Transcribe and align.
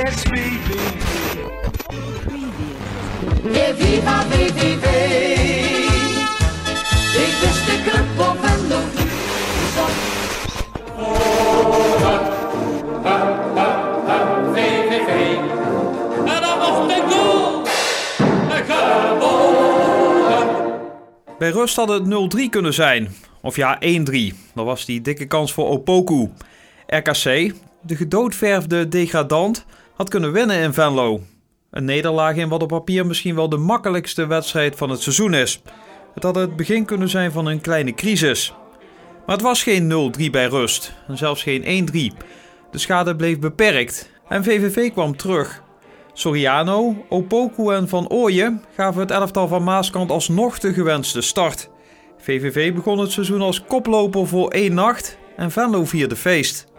Yes, 0.00 0.22
VVV. 0.22 0.70
E 3.52 3.74
viva 3.74 4.22
VVV. 4.22 4.86
Ik 7.24 7.34
wist 7.40 7.66
de 7.66 7.82
club 7.84 8.28
op 8.28 8.36
en. 8.42 8.58
Bij 21.38 21.50
rust 21.50 21.76
had 21.76 21.88
het 21.88 22.02
0-3 22.46 22.48
kunnen 22.50 22.74
zijn. 22.74 23.08
Of 23.40 23.56
ja, 23.56 23.78
1-3. 23.80 23.80
Dat 24.54 24.64
was 24.64 24.84
die 24.84 25.00
dikke 25.00 25.26
kans 25.26 25.52
voor 25.52 25.66
Opoku. 25.68 26.30
RKC, 26.86 27.54
de 27.80 27.96
gedoodverfde 27.96 28.88
degradant, 28.88 29.66
had 30.00 30.08
kunnen 30.08 30.32
winnen 30.32 30.56
in 30.56 30.72
Venlo. 30.72 31.20
Een 31.70 31.84
nederlaag 31.84 32.36
in 32.36 32.48
wat 32.48 32.62
op 32.62 32.68
papier 32.68 33.06
misschien 33.06 33.34
wel 33.34 33.48
de 33.48 33.56
makkelijkste 33.56 34.26
wedstrijd 34.26 34.76
van 34.76 34.90
het 34.90 35.00
seizoen 35.00 35.34
is. 35.34 35.62
Het 36.14 36.22
had 36.22 36.34
het 36.34 36.56
begin 36.56 36.84
kunnen 36.84 37.08
zijn 37.08 37.32
van 37.32 37.46
een 37.46 37.60
kleine 37.60 37.94
crisis. 37.94 38.54
Maar 39.26 39.36
het 39.36 39.44
was 39.44 39.62
geen 39.62 40.12
0-3 40.28 40.30
bij 40.30 40.46
rust. 40.46 40.94
En 41.08 41.18
zelfs 41.18 41.42
geen 41.42 41.88
1-3. 42.14 42.16
De 42.70 42.78
schade 42.78 43.16
bleef 43.16 43.38
beperkt. 43.38 44.10
En 44.28 44.44
VVV 44.44 44.92
kwam 44.92 45.16
terug. 45.16 45.62
Soriano, 46.12 47.04
Opoku 47.08 47.74
en 47.74 47.88
Van 47.88 48.08
Ooyen 48.08 48.64
gaven 48.76 49.00
het 49.00 49.10
elftal 49.10 49.48
van 49.48 49.62
Maaskant 49.62 50.10
alsnog 50.10 50.58
de 50.58 50.72
gewenste 50.72 51.20
start. 51.20 51.70
VVV 52.18 52.74
begon 52.74 52.98
het 52.98 53.12
seizoen 53.12 53.40
als 53.40 53.64
koploper 53.64 54.26
voor 54.26 54.50
één 54.50 54.74
nacht 54.74 55.18
en 55.36 55.50
Venlo 55.50 55.84
vierde 55.84 56.16
feest. 56.16 56.69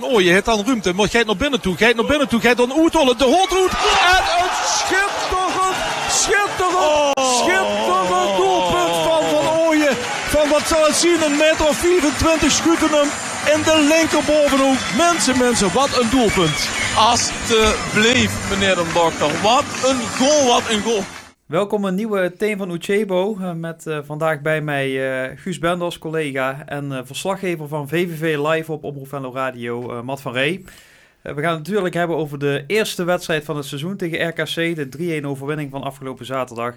Van 0.00 0.04
Ooyen 0.04 0.32
heeft 0.32 0.44
dan 0.44 0.64
ruimte, 0.66 0.92
maar 0.92 1.08
gaat 1.08 1.26
naar 1.26 1.36
binnen 1.36 1.60
toe, 1.60 1.76
gaat 1.76 1.94
naar 1.94 2.04
binnen 2.04 2.28
toe, 2.28 2.40
gaat 2.40 2.56
dan 2.56 2.76
Oetollen, 2.76 3.18
de 3.18 3.24
Hotroet. 3.24 3.70
En 4.14 4.24
een 4.38 4.50
schitterend, 4.78 5.76
schitterend, 6.10 7.20
schitterend 7.38 8.36
doelpunt 8.36 8.96
van 9.06 9.22
Van 9.30 9.48
Ooyen. 9.48 9.96
Van 10.34 10.48
wat 10.48 10.62
zal 10.66 10.84
het 10.86 10.96
zien, 10.96 11.22
een 11.22 11.36
meter 11.36 11.66
of 11.68 11.76
24 11.76 12.52
schieten 12.52 12.88
hem 12.90 13.08
in 13.54 13.62
de 13.62 13.86
linkerbovenhoek. 13.88 14.78
Mensen, 14.96 15.38
mensen, 15.38 15.72
wat 15.72 15.98
een 16.00 16.10
doelpunt. 16.10 16.68
Alsjeblieft, 16.96 18.38
meneer 18.50 18.74
de 18.74 18.86
dokter. 18.94 19.30
Wat 19.42 19.64
een 19.84 20.00
goal, 20.18 20.46
wat 20.46 20.62
een 20.68 20.82
goal. 20.82 21.04
Welkom 21.54 21.84
een 21.84 21.94
nieuwe 21.94 22.32
Teen 22.38 22.58
van 22.58 22.70
Uchebo 22.70 23.36
eh, 23.40 23.52
met 23.52 23.86
eh, 23.86 23.98
vandaag 24.04 24.40
bij 24.40 24.60
mij 24.60 25.22
eh, 25.24 25.38
Guus 25.38 25.58
Benders, 25.58 25.98
collega 25.98 26.62
en 26.66 27.06
verslaggever 27.06 27.68
van 27.68 27.88
VVV 27.88 28.36
Live 28.36 28.72
op 28.72 28.84
Omroep 28.84 29.08
Venlo 29.08 29.32
Radio, 29.32 30.02
Matt 30.02 30.20
van. 30.20 30.36
Eh, 30.36 30.58
we 31.22 31.40
gaan 31.40 31.54
het 31.54 31.66
natuurlijk 31.66 31.94
hebben 31.94 32.16
over 32.16 32.38
de 32.38 32.64
eerste 32.66 33.04
wedstrijd 33.04 33.44
van 33.44 33.56
het 33.56 33.64
seizoen 33.64 33.96
tegen 33.96 34.28
RKC, 34.28 34.76
de 34.76 35.20
3-1 35.22 35.26
overwinning 35.26 35.70
van 35.70 35.82
afgelopen 35.82 36.26
zaterdag. 36.26 36.74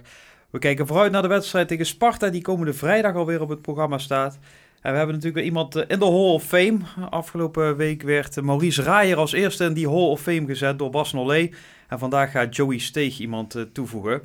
We 0.49 0.59
kijken 0.59 0.87
vooruit 0.87 1.11
naar 1.11 1.21
de 1.21 1.27
wedstrijd 1.27 1.67
tegen 1.67 1.85
Sparta, 1.85 2.29
die 2.29 2.41
komende 2.41 2.73
vrijdag 2.73 3.15
alweer 3.15 3.41
op 3.41 3.49
het 3.49 3.61
programma 3.61 3.97
staat. 3.97 4.39
En 4.81 4.91
we 4.91 4.97
hebben 4.97 5.15
natuurlijk 5.15 5.35
weer 5.35 5.45
iemand 5.45 5.75
in 5.75 5.99
de 5.99 6.05
Hall 6.05 6.33
of 6.33 6.43
Fame. 6.43 6.77
Afgelopen 7.09 7.75
week 7.75 8.01
werd 8.01 8.41
Maurice 8.41 8.83
Raaier 8.83 9.17
als 9.17 9.31
eerste 9.31 9.65
in 9.65 9.73
die 9.73 9.89
Hall 9.89 10.09
of 10.09 10.21
Fame 10.21 10.45
gezet 10.45 10.79
door 10.79 10.89
Bas 10.89 11.13
Nollet. 11.13 11.55
En 11.87 11.99
vandaag 11.99 12.31
gaat 12.31 12.55
Joey 12.55 12.77
Steeg 12.77 13.19
iemand 13.19 13.65
toevoegen. 13.73 14.21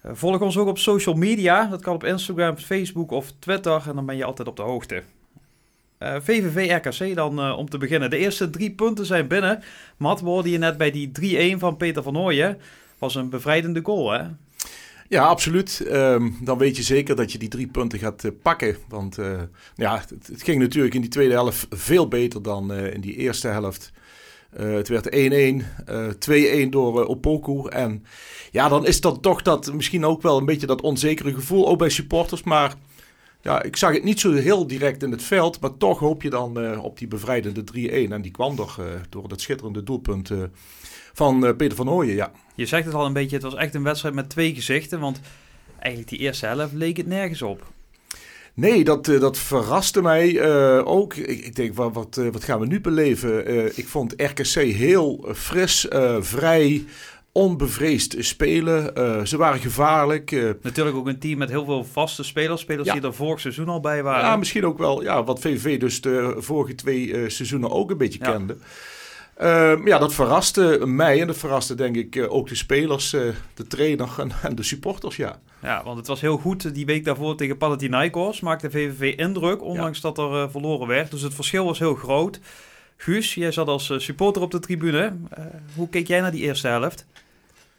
Eh, 0.00 0.10
Volg 0.14 0.40
ons 0.40 0.56
ook 0.56 0.68
op 0.68 0.78
social 0.78 1.14
media. 1.14 1.66
Dat 1.66 1.82
kan 1.82 1.94
op 1.94 2.04
Instagram, 2.04 2.56
Facebook 2.56 3.10
of 3.10 3.32
Twitter. 3.38 3.82
En 3.88 3.94
dan 3.94 4.06
ben 4.06 4.16
je 4.16 4.24
altijd 4.24 4.48
op 4.48 4.56
de 4.56 4.62
hoogte. 4.62 5.02
Eh, 5.98 6.16
VVV 6.22 6.76
RKC 6.76 7.14
dan 7.14 7.38
eh, 7.38 7.58
om 7.58 7.70
te 7.70 7.78
beginnen. 7.78 8.10
De 8.10 8.18
eerste 8.18 8.50
drie 8.50 8.70
punten 8.70 9.06
zijn 9.06 9.26
binnen. 9.26 9.62
Matt, 9.96 10.20
we 10.20 10.26
hoorden 10.26 10.52
je 10.52 10.58
net 10.58 10.76
bij 10.76 10.90
die 10.90 11.10
3-1 11.56 11.58
van 11.58 11.76
Peter 11.76 12.02
van 12.02 12.18
Ooyen. 12.18 12.58
Was 12.98 13.14
een 13.14 13.30
bevrijdende 13.30 13.80
goal, 13.82 14.10
hè? 14.10 14.24
Ja, 15.08 15.24
absoluut. 15.24 15.80
Ehm, 15.80 16.30
dan 16.40 16.58
weet 16.58 16.76
je 16.76 16.82
zeker 16.82 17.16
dat 17.16 17.32
je 17.32 17.38
die 17.38 17.48
drie 17.48 17.66
punten 17.66 17.98
gaat 17.98 18.30
pakken. 18.42 18.76
Want 18.88 19.18
ja, 19.74 19.98
het, 19.98 20.26
het 20.26 20.42
ging 20.42 20.60
natuurlijk 20.60 20.94
in 20.94 21.00
die 21.00 21.10
tweede 21.10 21.32
helft 21.32 21.66
veel 21.70 22.08
beter 22.08 22.42
dan 22.42 22.72
in 22.74 23.00
die 23.00 23.16
eerste 23.16 23.48
helft. 23.48 23.92
Eh, 24.50 24.72
het 24.72 24.88
werd 24.88 25.10
1-1, 25.10 25.66
eh 25.86 26.08
2-1 26.18 26.70
door 26.70 27.02
eh, 27.02 27.08
Opoku. 27.08 27.68
En 27.68 28.04
ja, 28.50 28.68
dan 28.68 28.86
is 28.86 29.00
dat 29.00 29.22
toch 29.22 29.42
dat 29.42 29.72
misschien 29.72 30.04
ook 30.04 30.22
wel 30.22 30.38
een 30.38 30.44
beetje 30.44 30.66
dat 30.66 30.80
onzekere 30.80 31.34
gevoel, 31.34 31.68
ook 31.68 31.78
bij 31.78 31.88
supporters. 31.88 32.42
Maar 32.42 32.74
ja, 33.40 33.62
ik 33.62 33.76
zag 33.76 33.92
het 33.92 34.04
niet 34.04 34.20
zo 34.20 34.32
heel 34.32 34.66
direct 34.66 35.02
in 35.02 35.10
het 35.10 35.22
veld. 35.22 35.60
Maar 35.60 35.76
toch 35.76 35.98
hoop 35.98 36.22
je 36.22 36.30
dan 36.30 36.60
eh, 36.60 36.84
op 36.84 36.98
die 36.98 37.08
bevrijdende 37.08 37.64
3-1. 37.64 38.12
En 38.12 38.22
die 38.22 38.30
kwam 38.30 38.56
toch 38.56 38.78
eh, 38.78 38.84
door 39.08 39.28
dat 39.28 39.40
schitterende 39.40 39.82
doelpunt 39.82 40.30
eh, 40.30 40.38
van 41.12 41.46
eh, 41.46 41.56
Peter 41.56 41.76
van 41.76 41.90
Ooyen, 41.90 42.14
ja. 42.14 42.32
Je 42.54 42.66
zegt 42.66 42.84
het 42.84 42.94
al 42.94 43.06
een 43.06 43.12
beetje, 43.12 43.36
het 43.36 43.44
was 43.44 43.54
echt 43.54 43.74
een 43.74 43.82
wedstrijd 43.82 44.14
met 44.14 44.28
twee 44.28 44.54
gezichten. 44.54 45.00
Want 45.00 45.20
eigenlijk 45.78 46.08
die 46.08 46.18
eerste 46.18 46.46
helft 46.46 46.72
leek 46.72 46.96
het 46.96 47.06
nergens 47.06 47.42
op. 47.42 47.72
Nee, 48.58 48.84
dat, 48.84 49.08
eh, 49.08 49.20
dat 49.20 49.38
verraste 49.38 50.02
mij 50.02 50.38
eh, 50.40 50.86
ook. 50.86 51.14
Ik, 51.14 51.44
ik 51.44 51.56
denk, 51.56 51.74
wat, 51.74 51.94
wat, 51.94 52.16
eh, 52.16 52.28
wat 52.32 52.44
gaan 52.44 52.60
we 52.60 52.66
nu 52.66 52.80
beleven? 52.80 53.46
Ik 53.78 53.88
vond 53.88 54.14
RKC 54.16 54.54
heel 54.54 55.28
fris, 55.34 55.86
vrij, 56.20 56.84
onbevreesd 57.32 58.14
spelen. 58.18 58.92
Ze 59.26 59.36
waren 59.36 59.60
gevaarlijk. 59.60 60.30
Natuurlijk 60.62 60.96
ook 60.96 61.06
een 61.06 61.18
team 61.18 61.38
met 61.38 61.48
heel 61.50 61.64
veel 61.64 61.84
vaste 61.84 62.22
spelers. 62.22 62.60
Spelers 62.60 62.86
Ja. 62.88 62.92
die 62.94 63.02
er 63.02 63.14
vorig 63.14 63.40
seizoen 63.40 63.68
al 63.68 63.80
bij 63.80 64.02
waren. 64.02 64.24
ja, 64.24 64.36
misschien 64.36 64.66
ook 64.66 64.78
wel 64.78 65.02
ja, 65.02 65.24
wat 65.24 65.40
VVV 65.40 65.80
dus 65.80 66.00
de 66.00 66.34
vorige 66.38 66.74
twee 66.74 67.30
seizoenen 67.30 67.70
ook 67.70 67.90
een 67.90 67.98
beetje 67.98 68.18
Ja. 68.22 68.30
kende. 68.30 68.56
Ehm, 69.38 69.86
ja, 69.86 69.98
dat 69.98 70.14
verraste 70.14 70.82
mij 70.86 71.20
en 71.20 71.26
dat 71.26 71.36
verraste 71.36 71.74
denk 71.74 71.96
ik 71.96 72.16
eh, 72.16 72.32
ook 72.32 72.48
de 72.48 72.54
spelers, 72.54 73.12
eh, 73.12 73.22
de 73.54 73.66
trainer 73.66 74.08
en, 74.18 74.30
en 74.42 74.54
de 74.54 74.62
supporters, 74.62 75.16
ja. 75.16 75.38
Ja, 75.62 75.82
want 75.84 75.96
het 75.96 76.06
was 76.06 76.20
heel 76.20 76.36
goed. 76.36 76.74
Die 76.74 76.86
week 76.86 77.04
daarvoor 77.04 77.36
tegen 77.36 77.56
Panathinaikos 77.56 78.40
maakte 78.40 78.70
VVV 78.70 79.18
indruk, 79.18 79.62
ondanks 79.62 80.00
dat 80.00 80.18
er 80.18 80.42
eh, 80.42 80.48
verloren 80.50 80.86
werd. 80.86 81.10
Dus 81.10 81.22
het 81.22 81.34
verschil 81.34 81.64
was 81.64 81.78
heel 81.78 81.94
groot. 81.94 82.40
Guus, 82.96 83.34
jij 83.34 83.52
zat 83.52 83.68
als 83.68 83.90
eh, 83.90 83.98
supporter 83.98 84.42
op 84.42 84.50
de 84.50 84.58
tribune. 84.58 85.16
Eh, 85.30 85.44
hoe 85.74 85.88
keek 85.88 86.06
jij 86.06 86.20
naar 86.20 86.30
die 86.30 86.42
eerste 86.42 86.68
helft? 86.68 87.06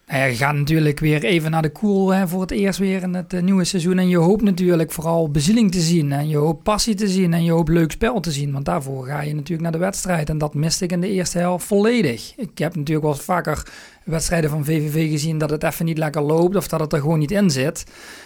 Nou 0.10 0.30
je 0.30 0.36
gaat 0.36 0.56
natuurlijk 0.56 1.00
weer 1.00 1.24
even 1.24 1.52
naar 1.52 1.62
de 1.62 1.72
koel 1.72 2.14
hè, 2.14 2.28
voor 2.28 2.42
het 2.42 2.52
eerst 2.52 2.80
weer 2.80 3.02
in 3.02 3.14
het 3.14 3.34
eh, 3.34 3.42
nieuwe 3.42 3.64
seizoen. 3.64 3.98
En 3.98 4.08
je 4.08 4.18
hoopt 4.18 4.42
natuurlijk 4.42 4.92
vooral 4.92 5.32
bezieling 5.32 5.72
te 5.72 5.80
zien. 5.80 6.12
En 6.12 6.30
je 6.30 6.38
hoopt 6.38 6.64
passie 6.64 6.96
te 6.96 7.08
zien. 7.08 7.34
En 7.34 7.44
je 7.44 7.52
hoopt 7.52 7.70
leuk 7.70 7.92
spel 7.92 8.20
te 8.20 8.32
zien. 8.32 8.52
Want 8.52 8.66
daarvoor 8.66 9.06
ga 9.06 9.22
je 9.22 9.34
natuurlijk 9.34 9.62
naar 9.62 9.72
de 9.72 9.78
wedstrijd. 9.78 10.30
En 10.30 10.38
dat 10.38 10.54
miste 10.54 10.84
ik 10.84 10.92
in 10.92 11.02
de 11.02 11.10
eerste 11.10 11.38
helft 11.38 11.66
volledig. 11.66 12.34
Ik 12.38 12.58
heb 12.58 12.76
natuurlijk 12.76 13.06
wel 13.06 13.16
vaker 13.16 13.64
wedstrijden 14.10 14.50
van 14.50 14.66
VVV 14.66 15.10
gezien 15.10 15.38
dat 15.38 15.50
het 15.50 15.64
even 15.64 15.86
niet 15.86 15.98
lekker 15.98 16.22
loopt. 16.22 16.56
Of 16.56 16.68
dat 16.68 16.80
het 16.80 16.94
er 16.94 17.00
gewoon 17.00 17.20
niet 17.20 17.32
in 17.32 17.50
zit. 17.50 17.84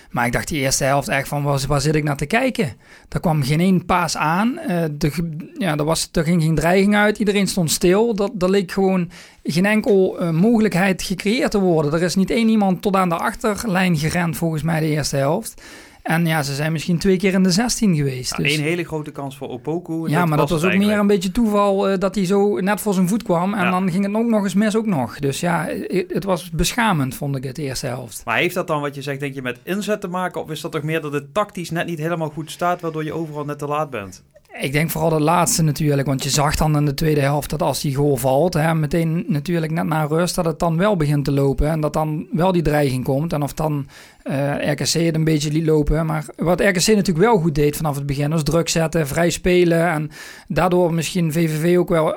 Maar 0.10 0.26
ik 0.26 0.32
dacht 0.32 0.48
die 0.48 0.60
eerste 0.60 0.84
helft 0.84 1.08
echt 1.08 1.28
van 1.28 1.44
waar, 1.44 1.62
waar 1.68 1.82
zit 1.82 1.96
ik 1.96 2.04
naar 2.04 2.18
te 2.18 2.26
kijken? 2.26 2.74
Er 3.10 3.20
kwam 3.20 3.44
geen 3.44 3.60
één 3.60 3.86
paas 3.86 4.18
aan. 4.18 4.60
Eh, 4.60 4.84
de, 4.92 5.12
ja, 5.58 5.78
er, 5.78 5.84
was, 5.84 6.10
er 6.12 6.24
ging 6.24 6.42
geen 6.42 6.56
dreiging 6.56 6.96
uit. 6.96 7.18
Iedereen 7.18 7.48
stond 7.48 7.72
stil. 7.72 8.16
Dat, 8.16 8.32
er 8.40 8.50
leek 8.50 8.72
gewoon 8.72 9.10
geen 9.44 9.66
enkel 9.66 10.20
eh, 10.20 10.30
mogelijkheid 10.30 11.04
gecreëerd 11.04 11.52
te 11.52 11.60
worden. 11.60 11.94
Er 11.94 12.02
is 12.02 12.16
niet 12.16 12.30
één 12.30 12.50
iemand 12.50 12.82
tot 12.82 12.96
aan 12.96 13.10
de 13.10 13.18
achterlijn 13.18 13.98
gerend 13.98 14.38
volgens 14.38 14.64
mij 14.64 14.80
de 14.80 14.88
eerste 14.88 15.18
helft. 15.18 15.62
En 16.04 16.26
ja, 16.26 16.44
ze 16.44 16.56
zijn 16.56 16.72
misschien 16.72 16.98
twee 16.98 17.18
keer 17.18 17.34
in 17.34 17.44
de 17.44 17.52
16 17.52 17.96
geweest. 17.96 18.38
Ja, 18.38 18.44
dus- 18.44 18.58
Eén 18.58 18.64
hele 18.64 18.84
grote 18.84 19.12
kans 19.12 19.38
voor 19.38 19.50
Opoku. 19.50 20.10
ja, 20.10 20.26
maar 20.26 20.38
dat 20.38 20.50
was 20.50 20.64
ook 20.64 20.76
meer 20.76 20.98
een 20.98 21.08
beetje 21.08 21.32
toeval 21.32 21.88
eh, 21.90 22.00
dat 22.00 22.16
hij 22.16 22.26
zo 22.26 22.60
net 22.60 22.82
voor 22.82 22.94
zijn 22.94 23.08
voet 23.08 23.24
kwam. 23.24 23.54
En 23.54 23.64
Ja. 23.64 23.72
dan 23.72 23.92
ging 23.92 24.06
het 24.06 24.16
ook 24.16 24.28
nog 24.30 24.44
eens 24.44 24.54
mis 24.54 24.76
ook 24.76 24.86
nog. 24.86 25.20
Dus 25.20 25.40
ja, 25.40 25.66
het, 25.88 26.06
het 26.08 26.24
was 26.24 26.50
beschamend 26.52 27.16
vond 27.16 27.36
ik 27.36 27.44
het 27.44 27.56
de 27.56 27.62
eerste 27.62 27.88
helft. 27.88 28.22
Maar 28.26 28.38
heeft 28.38 28.56
dat 28.56 28.68
dan 28.68 28.82
wat 28.82 28.96
je 28.96 29.02
zegt, 29.02 29.20
denk 29.20 29.34
je, 29.34 29.42
met 29.42 29.60
inzet 29.64 30.02
te 30.02 30.08
maken? 30.08 30.42
Of 30.42 30.50
is 30.50 30.62
dat 30.62 30.72
toch 30.72 30.84
meer 30.84 31.02
dat 31.02 31.14
het 31.14 31.34
tactisch 31.34 31.70
net 31.70 31.86
niet 31.86 32.00
helemaal 32.00 32.30
goed 32.30 32.52
staat, 32.52 32.82
waardoor 32.82 33.04
je 33.04 33.14
overal 33.14 33.46
net 33.46 33.60
te 33.60 33.68
laat 33.68 33.90
bent? 33.90 34.24
Ik 34.60 34.72
denk 34.72 34.90
vooral 34.90 35.10
de 35.10 35.20
laatste 35.20 35.64
natuurlijk. 35.64 36.08
Want 36.08 36.24
je 36.24 36.30
zag 36.30 36.56
dan 36.56 36.78
in 36.78 36.86
de 36.86 36.94
tweede 36.94 37.22
helft 37.22 37.50
dat 37.50 37.62
als 37.62 37.82
die 37.82 37.96
goal 37.96 38.16
valt, 38.16 38.54
hè, 38.54 38.76
meteen 38.76 39.26
natuurlijk 39.28 39.72
net 39.72 39.86
na 39.86 40.04
rust, 40.04 40.36
dat 40.36 40.46
het 40.46 40.60
dan 40.60 40.78
wel 40.78 40.96
begint 40.98 41.26
te 41.26 41.32
lopen. 41.32 41.70
En 41.70 41.80
dat 41.80 41.94
dan 41.94 42.28
wel 42.32 42.52
die 42.52 42.62
dreiging 42.62 43.04
komt. 43.04 43.34
En 43.34 43.44
of 43.44 43.54
dan 43.54 43.88
eh, 44.24 44.72
RKC 44.72 44.88
het 44.94 45.16
een 45.16 45.24
beetje 45.24 45.52
liet 45.52 45.66
lopen. 45.66 46.06
Maar 46.06 46.26
wat 46.36 46.60
RKC 46.62 46.88
natuurlijk 46.88 47.18
wel 47.18 47.38
goed 47.38 47.56
deed 47.56 47.76
vanaf 47.78 47.96
het 47.96 48.06
begin, 48.06 48.30
was 48.30 48.44
druk 48.44 48.70
zetten, 48.70 49.08
vrij 49.08 49.30
spelen. 49.30 49.88
En 49.90 50.10
daardoor 50.48 50.94
misschien 50.94 51.32
VVV 51.32 51.78
ook 51.78 51.90
wel 51.90 52.16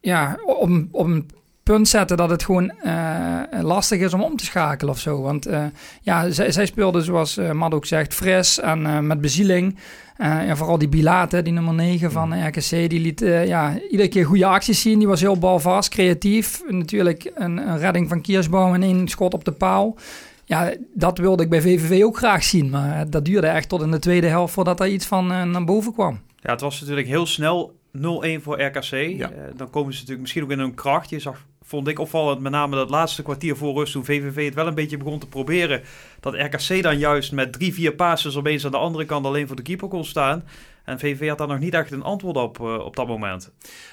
ja, 0.00 0.38
een- 0.60 0.88
op 0.92 1.06
een 1.06 1.28
punt 1.64 1.88
zetten 1.88 2.16
dat 2.16 2.30
het 2.30 2.44
gewoon 2.44 2.70
eh, 2.70 3.40
lastig 3.60 4.00
is 4.00 4.14
om 4.14 4.22
om 4.22 4.36
te 4.36 4.44
schakelen 4.44 4.92
of 4.92 5.00
zo. 5.00 5.22
Want 5.22 5.46
eh, 5.46 5.64
ja, 6.02 6.30
zij, 6.30 6.52
zij 6.52 6.66
speelden 6.66 7.02
zoals 7.02 7.36
eh 7.36 7.50
Mad 7.50 7.74
ook 7.74 7.86
zegt, 7.86 8.14
fris 8.14 8.60
en 8.60 8.86
eh, 8.86 8.98
met 8.98 9.20
bezieling. 9.20 9.78
Eh, 10.16 10.48
en 10.48 10.56
vooral 10.56 10.78
die 10.78 10.88
Bilate, 10.88 11.42
die 11.42 11.52
nummer 11.52 11.74
9 11.74 12.10
van 12.10 12.46
RKC, 12.46 12.70
die 12.70 13.00
liet 13.00 13.20
ja, 13.46 13.78
iedere 13.90 14.08
keer 14.08 14.26
goede 14.26 14.46
acties 14.46 14.80
zien. 14.80 14.98
Die 14.98 15.08
was 15.08 15.20
heel 15.20 15.38
balvast, 15.38 15.88
creatief. 15.88 16.62
Natuurlijk 16.68 17.30
een, 17.34 17.56
een 17.56 17.78
redding 17.78 18.08
van 18.08 18.20
Kiersboom 18.20 18.74
en 18.74 18.82
één 18.82 19.08
schot 19.08 19.34
op 19.34 19.44
de 19.44 19.52
paal. 19.52 19.96
Ja, 20.44 20.74
dat 20.94 21.18
wilde 21.18 21.42
ik 21.42 21.50
bij 21.50 21.60
VVV 21.60 22.04
ook 22.04 22.16
graag 22.16 22.44
zien. 22.44 22.70
Maar 22.70 23.10
dat 23.10 23.24
duurde 23.24 23.46
echt 23.46 23.68
tot 23.68 23.82
in 23.82 23.90
de 23.90 23.98
tweede 23.98 24.26
helft 24.26 24.52
voordat 24.52 24.80
er 24.80 24.88
iets 24.88 25.06
van 25.06 25.32
eh, 25.32 25.42
naar 25.42 25.64
boven 25.64 25.92
kwam. 25.92 26.20
Ja, 26.36 26.50
het 26.50 26.60
was 26.60 26.80
natuurlijk 26.80 27.06
heel 27.06 27.26
snel 27.26 27.74
0-1 27.96 28.00
voor 28.42 28.62
RKC. 28.62 28.90
Ja. 28.90 29.30
Eh, 29.30 29.42
dan 29.56 29.70
komen 29.70 29.92
ze 29.92 29.98
natuurlijk 29.98 30.20
misschien 30.20 30.42
ook 30.42 30.50
in 30.50 30.58
hun 30.58 30.74
kracht. 30.74 31.10
Je 31.10 31.18
zag 31.18 31.46
vond 31.74 31.88
ik 31.88 31.98
opvallend, 31.98 32.40
met 32.40 32.52
name 32.52 32.76
dat 32.76 32.90
laatste 32.90 33.22
kwartier 33.22 33.56
voor 33.56 33.74
rust, 33.74 33.92
toen 33.92 34.04
VVV 34.04 34.44
het 34.44 34.54
wel 34.54 34.66
een 34.66 34.74
beetje 34.74 34.96
begon 34.96 35.18
te 35.18 35.28
proberen, 35.28 35.82
dat 36.20 36.34
RKC 36.34 36.82
dan 36.82 36.98
juist 36.98 37.32
met 37.32 37.52
drie, 37.52 37.74
vier 37.74 37.94
passes 37.94 38.36
opeens 38.36 38.64
aan 38.64 38.70
de 38.70 38.76
andere 38.76 39.04
kant 39.04 39.26
alleen 39.26 39.46
voor 39.46 39.56
de 39.56 39.62
keeper 39.62 39.88
kon 39.88 40.04
staan. 40.04 40.44
En 40.84 40.98
VVV 40.98 41.28
had 41.28 41.38
daar 41.38 41.48
nog 41.48 41.58
niet 41.58 41.74
echt 41.74 41.90
een 41.90 42.02
antwoord 42.02 42.36
op 42.36 42.58
uh, 42.58 42.78
op 42.78 42.96
dat 42.96 43.06
moment. 43.06 43.50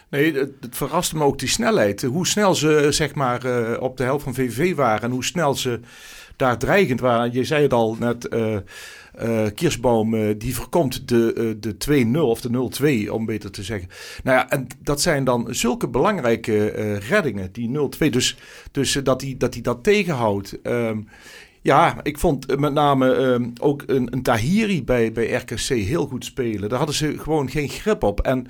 Nee, 0.09 0.33
het, 0.33 0.51
verraste 0.69 1.17
me 1.17 1.23
ook 1.23 1.39
die 1.39 1.47
snelheid. 1.47 2.01
Hoe 2.01 2.27
snel 2.27 2.55
ze 2.55 2.87
zeg 2.89 3.13
maar 3.15 3.45
uh, 3.45 3.81
op 3.81 3.97
de 3.97 4.03
helft 4.03 4.23
van 4.23 4.33
VVV 4.33 4.75
waren 4.75 5.01
en 5.01 5.11
hoe 5.11 5.23
snel 5.23 5.55
ze 5.55 5.79
daar 6.35 6.57
dreigend 6.57 6.99
waren. 6.99 7.33
Je 7.33 7.43
zei 7.43 7.63
het 7.63 7.73
al 7.73 7.95
net, 7.99 8.33
uh, 8.33 8.57
uh, 9.23 10.31
die 10.37 10.55
voorkomt 10.55 11.07
de, 11.07 11.57
de 11.59 12.05
2-0 12.15 12.19
of 12.19 12.41
de 12.41 13.05
0-2 13.07 13.11
om 13.11 13.25
beter 13.25 13.51
te 13.51 13.63
zeggen. 13.63 13.89
Nou 14.23 14.37
ja, 14.37 14.49
en 14.49 14.67
dat 14.79 15.01
zijn 15.01 15.23
dan 15.23 15.47
zulke 15.49 15.87
belangrijke 15.87 16.65
reddingen, 17.09 17.49
die 17.51 17.69
0-2. 18.05 18.09
Dus, 18.09 18.37
dus 18.71 18.99
dat 19.03 19.21
hij 19.21 19.35
dat, 19.37 19.57
dat 19.61 19.83
tegenhoudt. 19.83 20.59
Um, 20.63 21.07
ja, 21.61 21.97
ik 22.03 22.17
vond 22.19 22.59
met 22.59 22.73
name 22.73 23.15
um, 23.15 23.53
ook 23.61 23.83
een, 23.85 24.13
een 24.13 24.21
Tahiri 24.21 24.83
bij, 24.83 25.11
bij 25.11 25.31
RKC 25.31 25.67
heel 25.67 26.05
goed 26.05 26.25
spelen. 26.25 26.69
Daar 26.69 26.77
hadden 26.77 26.95
ze 26.95 27.17
gewoon 27.17 27.49
geen 27.49 27.69
grip 27.69 28.03
op. 28.03 28.21
En 28.21 28.47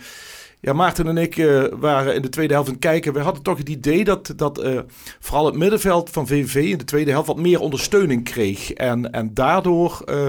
ja, 0.61 0.73
Maarten 0.73 1.07
en 1.07 1.17
ik 1.17 1.37
uh, 1.37 1.63
waren 1.71 2.15
in 2.15 2.21
de 2.21 2.29
tweede 2.29 2.53
helft 2.53 2.67
aan 2.67 2.75
het 2.75 2.83
kijken. 2.83 3.13
We 3.13 3.19
hadden 3.19 3.43
toch 3.43 3.57
het 3.57 3.69
idee 3.69 4.03
dat, 4.03 4.33
dat 4.35 4.63
uh, 4.63 4.79
vooral 5.19 5.45
het 5.45 5.55
middenveld 5.55 6.09
van 6.09 6.27
VVV 6.27 6.55
in 6.55 6.77
de 6.77 6.83
tweede 6.83 7.11
helft 7.11 7.27
wat 7.27 7.37
meer 7.37 7.59
ondersteuning 7.59 8.23
kreeg. 8.23 8.73
En, 8.73 9.11
en 9.11 9.33
daardoor 9.33 10.01
uh, 10.05 10.27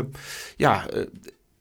ja, 0.57 0.87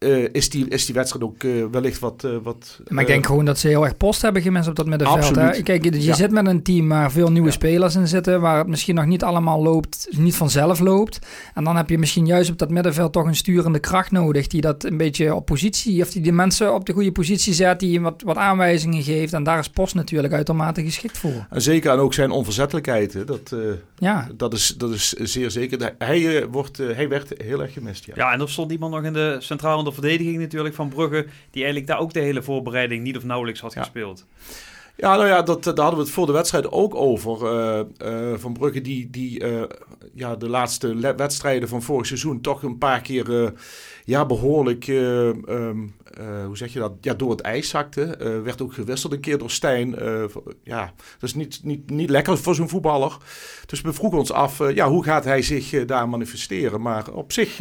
uh, 0.03 0.27
is, 0.31 0.49
die, 0.49 0.67
is 0.67 0.85
die 0.85 0.95
wedstrijd 0.95 1.25
ook 1.25 1.43
uh, 1.43 1.65
wellicht 1.71 1.99
wat... 1.99 2.23
Uh, 2.25 2.31
wat 2.43 2.79
maar 2.87 3.01
ik 3.01 3.07
denk 3.07 3.25
gewoon 3.25 3.45
dat 3.45 3.59
ze 3.59 3.67
heel 3.67 3.83
erg 3.83 3.97
post 3.97 4.21
hebben 4.21 4.41
gemist 4.41 4.67
op 4.67 4.75
dat 4.75 4.85
middenveld. 4.85 5.35
Hè? 5.35 5.61
Kijk, 5.61 5.83
je 5.83 6.01
ja. 6.03 6.13
zit 6.13 6.31
met 6.31 6.47
een 6.47 6.63
team 6.63 6.89
waar 6.89 7.11
veel 7.11 7.31
nieuwe 7.31 7.47
ja. 7.47 7.53
spelers 7.53 7.95
in 7.95 8.07
zitten... 8.07 8.41
waar 8.41 8.57
het 8.57 8.67
misschien 8.67 8.95
nog 8.95 9.05
niet 9.05 9.23
allemaal 9.23 9.63
loopt, 9.63 10.07
niet 10.11 10.35
vanzelf 10.35 10.79
loopt. 10.79 11.19
En 11.53 11.63
dan 11.63 11.75
heb 11.75 11.89
je 11.89 11.97
misschien 11.97 12.25
juist 12.25 12.51
op 12.51 12.57
dat 12.57 12.69
middenveld 12.69 13.13
toch 13.13 13.25
een 13.25 13.35
sturende 13.35 13.79
kracht 13.79 14.11
nodig... 14.11 14.47
die 14.47 14.61
dat 14.61 14.83
een 14.83 14.97
beetje 14.97 15.35
op 15.35 15.45
positie... 15.45 16.01
of 16.01 16.11
die 16.11 16.21
de 16.21 16.31
mensen 16.31 16.73
op 16.73 16.85
de 16.85 16.93
goede 16.93 17.11
positie 17.11 17.53
zet... 17.53 17.79
die 17.79 18.01
wat, 18.01 18.21
wat 18.25 18.37
aanwijzingen 18.37 19.03
geeft. 19.03 19.33
En 19.33 19.43
daar 19.43 19.59
is 19.59 19.69
post 19.69 19.95
natuurlijk 19.95 20.33
uitermate 20.33 20.83
geschikt 20.83 21.17
voor. 21.17 21.45
En 21.49 21.61
zeker 21.61 21.91
en 21.91 21.99
ook 21.99 22.13
zijn 22.13 22.31
onverzettelijkheid. 22.31 23.13
Hè? 23.13 23.25
Dat, 23.25 23.55
ja. 23.97 24.27
dat, 24.35 24.53
is, 24.53 24.67
dat 24.77 24.91
is 24.91 25.09
zeer 25.09 25.51
zeker. 25.51 25.93
Hij, 25.97 26.47
wordt, 26.47 26.77
hij 26.77 27.09
werd 27.09 27.33
heel 27.43 27.61
erg 27.61 27.73
gemist. 27.73 28.05
Ja, 28.05 28.13
ja 28.15 28.33
en 28.33 28.39
er 28.41 28.49
stond 28.49 28.71
iemand 28.71 28.93
nog 28.93 29.03
in 29.03 29.13
de 29.13 29.35
centrale 29.39 29.83
de 29.95 30.01
verdediging 30.01 30.37
natuurlijk 30.37 30.75
van 30.75 30.89
Brugge, 30.89 31.25
die 31.25 31.63
eigenlijk 31.63 31.87
daar 31.87 31.99
ook 31.99 32.13
de 32.13 32.19
hele 32.19 32.41
voorbereiding 32.41 33.03
niet 33.03 33.17
of 33.17 33.23
nauwelijks 33.23 33.59
had 33.59 33.73
ja. 33.73 33.81
gespeeld. 33.81 34.25
Ja, 35.01 35.15
nou 35.15 35.27
ja, 35.27 35.41
dat, 35.41 35.63
daar 35.63 35.75
hadden 35.75 35.95
we 35.95 36.03
het 36.03 36.13
voor 36.13 36.25
de 36.25 36.31
wedstrijd 36.31 36.71
ook 36.71 36.95
over. 36.95 37.53
Uh, 37.53 37.79
uh, 38.05 38.37
van 38.37 38.53
Brugge 38.53 38.81
die, 38.81 39.09
die 39.09 39.43
uh, 39.43 39.63
ja, 40.13 40.35
de 40.35 40.49
laatste 40.49 41.15
wedstrijden 41.15 41.69
van 41.69 41.81
vorig 41.81 42.05
seizoen 42.07 42.41
toch 42.41 42.63
een 42.63 42.77
paar 42.77 43.01
keer 43.01 43.53
ja, 44.05 44.25
behoorlijk, 44.25 44.87
um, 44.87 45.95
hoe 46.45 46.57
zeg 46.57 46.73
je 46.73 46.79
dat, 46.79 46.91
ja, 47.01 47.13
door 47.13 47.29
het 47.29 47.41
ijs 47.41 47.69
zakte. 47.69 48.17
werd 48.43 48.61
ook 48.61 48.73
gewisseld 48.73 49.13
een 49.13 49.19
keer 49.19 49.37
door 49.37 49.51
Stijn. 49.51 49.95
ja, 50.63 50.93
dat 51.19 51.29
is 51.29 51.33
niet, 51.33 51.59
niet, 51.63 51.89
niet 51.89 52.09
lekker 52.09 52.37
voor 52.37 52.55
zo'n 52.55 52.69
voetballer. 52.69 53.17
Dus 53.65 53.81
we 53.81 53.93
vroegen 53.93 54.19
ons 54.19 54.31
af, 54.31 54.73
ja, 54.73 54.89
hoe 54.89 55.03
gaat 55.03 55.23
hij 55.23 55.41
zich 55.41 55.85
daar 55.85 56.09
manifesteren? 56.09 56.81
Maar 56.81 57.11
op 57.11 57.31
zich 57.31 57.55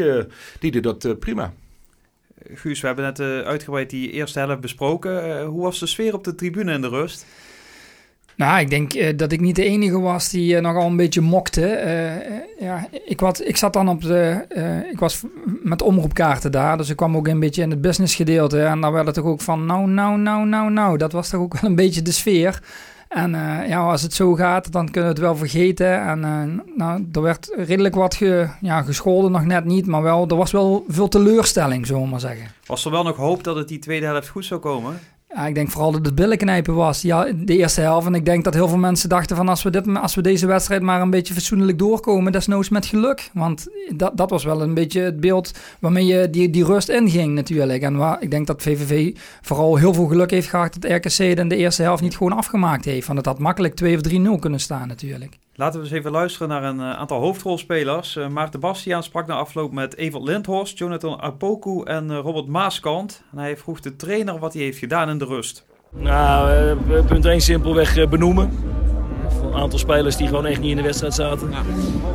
deed 0.60 0.72
hij 0.72 0.80
dat 0.80 1.18
prima. 1.18 1.52
Guus, 2.48 2.80
we 2.80 2.86
hebben 2.86 3.04
net 3.04 3.18
uh, 3.18 3.40
uitgebreid 3.40 3.90
die 3.90 4.10
eerste 4.10 4.38
helft 4.38 4.60
besproken. 4.60 5.28
Uh, 5.28 5.44
hoe 5.44 5.62
was 5.62 5.78
de 5.78 5.86
sfeer 5.86 6.14
op 6.14 6.24
de 6.24 6.34
tribune 6.34 6.72
in 6.72 6.80
de 6.80 6.88
rust? 6.88 7.26
Nou, 8.36 8.60
ik 8.60 8.70
denk 8.70 8.94
uh, 8.94 9.16
dat 9.16 9.32
ik 9.32 9.40
niet 9.40 9.56
de 9.56 9.64
enige 9.64 10.00
was 10.00 10.30
die 10.30 10.60
nogal 10.60 10.86
een 10.86 10.96
beetje 10.96 11.20
mokte. 11.20 11.66
Ja, 12.58 12.88
ik, 13.04 13.20
wat, 13.20 13.46
ik 13.46 13.56
zat 13.56 13.72
dan 13.72 13.88
op 13.88 14.02
de. 14.02 14.44
ik 14.92 14.98
was 14.98 15.22
met 15.62 15.82
omroepkaarten 15.82 16.52
daar, 16.52 16.76
dus 16.76 16.88
ik 16.88 16.96
kwam 16.96 17.16
ook 17.16 17.28
een 17.28 17.40
beetje 17.40 17.62
in 17.62 17.70
het 17.70 17.80
businessgedeelte. 17.80 18.62
En 18.62 18.80
dan 18.80 18.92
werd 18.92 19.06
het 19.06 19.14
toch 19.14 19.24
ook 19.24 19.40
van. 19.40 19.66
Nou, 19.66 19.88
nou, 19.88 20.18
nou, 20.18 20.46
nou, 20.46 20.70
nou. 20.70 20.96
Dat 20.96 21.12
was 21.12 21.28
toch 21.28 21.40
ook 21.40 21.60
wel 21.60 21.70
een 21.70 21.76
beetje 21.76 22.02
de 22.02 22.12
sfeer. 22.12 22.60
En 23.10 23.34
uh, 23.34 23.68
ja, 23.68 23.80
als 23.80 24.02
het 24.02 24.14
zo 24.14 24.34
gaat, 24.34 24.72
dan 24.72 24.84
kunnen 24.84 25.02
we 25.02 25.08
het 25.08 25.24
wel 25.24 25.36
vergeten. 25.36 26.00
En 26.00 26.18
uh, 26.18 26.76
nou, 26.76 27.08
er 27.12 27.22
werd 27.22 27.52
redelijk 27.56 27.94
wat 27.94 28.14
ge, 28.14 28.48
ja, 28.60 28.82
gescholden, 28.82 29.32
nog 29.32 29.44
net 29.44 29.64
niet. 29.64 29.86
Maar 29.86 30.02
wel, 30.02 30.28
er 30.28 30.36
was 30.36 30.50
wel 30.50 30.84
veel 30.88 31.08
teleurstelling, 31.08 31.86
we 31.86 32.06
maar 32.06 32.20
zeggen. 32.20 32.46
Was 32.66 32.84
er 32.84 32.90
wel 32.90 33.02
nog 33.02 33.16
hoop 33.16 33.44
dat 33.44 33.56
het 33.56 33.68
die 33.68 33.78
tweede 33.78 34.06
helft 34.06 34.28
goed 34.28 34.44
zou 34.44 34.60
komen? 34.60 34.98
Ja, 35.34 35.46
ik 35.46 35.54
denk 35.54 35.70
vooral 35.70 35.92
dat 35.92 36.06
het 36.06 36.14
billenknijpen 36.14 36.74
was. 36.74 37.02
Ja, 37.02 37.26
de 37.34 37.56
eerste 37.56 37.80
helft. 37.80 38.06
En 38.06 38.14
ik 38.14 38.24
denk 38.24 38.44
dat 38.44 38.54
heel 38.54 38.68
veel 38.68 38.78
mensen 38.78 39.08
dachten 39.08 39.36
van 39.36 39.48
als 39.48 39.62
we, 39.62 39.70
dit, 39.70 39.96
als 39.96 40.14
we 40.14 40.22
deze 40.22 40.46
wedstrijd 40.46 40.82
maar 40.82 41.00
een 41.00 41.10
beetje 41.10 41.34
fatsoenlijk 41.34 41.78
doorkomen, 41.78 42.32
desnoods 42.32 42.68
met 42.68 42.86
geluk. 42.86 43.30
Want 43.32 43.68
dat, 43.94 44.16
dat 44.16 44.30
was 44.30 44.44
wel 44.44 44.62
een 44.62 44.74
beetje 44.74 45.00
het 45.00 45.20
beeld 45.20 45.52
waarmee 45.80 46.06
je 46.06 46.30
die, 46.30 46.50
die 46.50 46.64
rust 46.64 46.88
inging 46.88 47.34
natuurlijk. 47.34 47.82
En 47.82 47.96
waar, 47.96 48.22
ik 48.22 48.30
denk 48.30 48.46
dat 48.46 48.62
VVV 48.62 49.16
vooral 49.40 49.76
heel 49.76 49.94
veel 49.94 50.06
geluk 50.06 50.30
heeft 50.30 50.48
gehad 50.48 50.76
dat 50.78 50.90
RKC 50.90 51.18
in 51.18 51.48
de 51.48 51.56
eerste 51.56 51.82
helft 51.82 52.02
niet 52.02 52.16
gewoon 52.16 52.32
afgemaakt 52.32 52.84
heeft. 52.84 53.06
Want 53.06 53.18
het 53.18 53.26
had 53.26 53.38
makkelijk 53.38 53.74
2 53.74 53.96
of 53.96 54.36
3-0 54.36 54.40
kunnen 54.40 54.60
staan 54.60 54.88
natuurlijk. 54.88 55.38
Laten 55.60 55.80
we 55.80 55.86
eens 55.86 55.94
even 55.94 56.10
luisteren 56.10 56.48
naar 56.48 56.62
een 56.62 56.76
uh, 56.76 56.92
aantal 56.92 57.20
hoofdrolspelers. 57.20 58.16
Uh, 58.16 58.26
Maarten 58.26 58.60
Bastiaan 58.60 59.02
sprak 59.02 59.26
na 59.26 59.34
afloop 59.34 59.72
met 59.72 59.96
Evert 59.96 60.22
Lindhorst, 60.22 60.78
Jonathan 60.78 61.20
Apoku 61.22 61.82
en 61.84 62.10
uh, 62.10 62.18
Robert 62.18 62.46
Maaskant. 62.46 63.22
En 63.32 63.38
hij 63.38 63.56
vroeg 63.56 63.80
de 63.80 63.96
trainer 63.96 64.38
wat 64.38 64.52
hij 64.52 64.62
heeft 64.62 64.78
gedaan 64.78 65.08
in 65.08 65.18
de 65.18 65.24
rust. 65.24 65.66
Nou, 65.90 66.76
punt 67.06 67.24
1 67.24 67.40
simpelweg 67.40 68.08
benoemen. 68.08 68.50
Een 69.42 69.54
aantal 69.54 69.78
spelers 69.78 70.16
die 70.16 70.26
gewoon 70.26 70.46
echt 70.46 70.60
niet 70.60 70.70
in 70.70 70.76
de 70.76 70.82
wedstrijd 70.82 71.14
zaten. 71.14 71.50
Ja. 71.50 71.62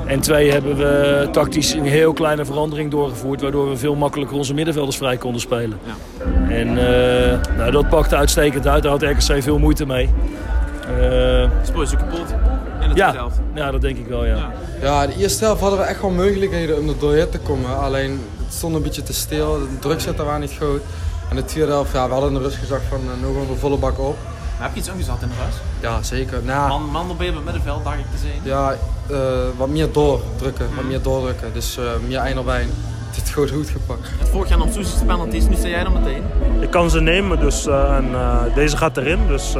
En 0.05 0.19
twee 0.19 0.51
hebben 0.51 0.75
we 0.75 1.27
tactisch 1.31 1.73
een 1.73 1.83
heel 1.83 2.13
kleine 2.13 2.45
verandering 2.45 2.91
doorgevoerd... 2.91 3.41
waardoor 3.41 3.69
we 3.69 3.77
veel 3.77 3.95
makkelijker 3.95 4.37
onze 4.37 4.53
middenvelders 4.53 4.97
vrij 4.97 5.17
konden 5.17 5.41
spelen. 5.41 5.79
Ja. 5.83 6.49
En 6.49 6.73
nou, 7.57 7.71
dat 7.71 7.89
pakte 7.89 8.15
uitstekend 8.15 8.67
uit. 8.67 8.83
Daar 8.83 8.91
had 8.91 9.01
RKC 9.01 9.43
veel 9.43 9.59
moeite 9.59 9.85
mee. 9.85 10.09
Uh, 10.99 11.49
Speel 11.63 11.81
is 11.81 11.95
kapot 11.95 12.34
ja, 12.95 13.13
helft. 13.13 13.39
Ja, 13.53 13.71
dat 13.71 13.81
denk 13.81 13.97
ik 13.97 14.07
wel, 14.07 14.25
ja. 14.25 14.51
ja. 14.81 15.07
De 15.07 15.15
eerste 15.15 15.43
helft 15.43 15.61
hadden 15.61 15.79
we 15.79 15.85
echt 15.85 16.01
wel 16.01 16.09
mogelijkheden 16.09 16.77
om 16.77 16.89
er 16.89 16.99
doorheen 16.99 17.29
te 17.29 17.39
komen. 17.39 17.77
Alleen 17.77 18.19
het 18.45 18.53
stond 18.53 18.75
een 18.75 18.81
beetje 18.81 19.03
te 19.03 19.13
stil, 19.13 19.59
de 19.59 19.79
druk 19.79 20.01
zat 20.01 20.19
er 20.19 20.25
waar 20.25 20.39
niet 20.39 20.53
groot. 20.53 20.81
En 21.29 21.35
de 21.35 21.45
tweede 21.45 21.71
helft, 21.71 21.91
ja, 21.91 22.05
we 22.05 22.11
hadden 22.11 22.31
in 22.31 22.37
de 22.37 22.43
rust 22.43 22.57
gezegd 22.57 22.81
van 22.89 22.99
uh, 22.99 23.27
nu 23.27 23.35
gaan 23.35 23.47
we 23.47 23.55
volle 23.55 23.77
bak 23.77 23.99
op. 23.99 24.17
Maar 24.57 24.67
heb 24.67 24.73
je 24.73 24.79
iets 24.79 24.89
omgezet 24.89 25.21
in 25.21 25.27
de 25.27 25.33
rust? 25.45 25.57
Ja, 25.81 26.03
zeker. 26.03 26.43
Nou, 26.43 26.69
man, 26.69 26.89
man 26.89 27.09
op 27.09 27.19
het 27.19 27.43
middenveld, 27.43 27.83
dacht 27.83 27.97
ik 27.97 28.05
te 28.11 28.17
zien. 28.17 28.41
Ja, 28.43 28.75
uh, 29.11 29.17
wat 29.57 29.67
meer 29.67 29.91
doordrukken, 29.91 30.67
mm. 30.69 30.75
wat 30.75 30.85
meer 30.85 31.01
doordrukken. 31.01 31.53
Dus 31.53 31.77
uh, 31.77 31.83
meer 32.07 32.25
een 32.25 32.39
op 32.39 32.49
één. 32.49 32.69
Het 33.11 33.23
is 33.23 33.31
gewoon 33.31 33.49
goed 33.49 33.69
gepakt. 33.69 34.09
Het 34.19 34.29
vorig 34.29 34.49
jaar 34.49 34.61
op 34.61 34.71
Soesjes 34.71 34.99
penalties, 35.05 35.47
nu 35.47 35.55
sta 35.55 35.67
jij 35.67 35.83
dan 35.83 35.93
meteen. 35.93 36.23
Ik 36.59 36.69
kan 36.69 36.89
ze 36.89 37.01
nemen, 37.01 37.39
dus 37.39 37.67
uh, 37.67 37.95
en, 37.95 38.05
deze 38.55 38.77
gaat 38.77 38.97
erin. 38.97 39.27
Dus, 39.27 39.55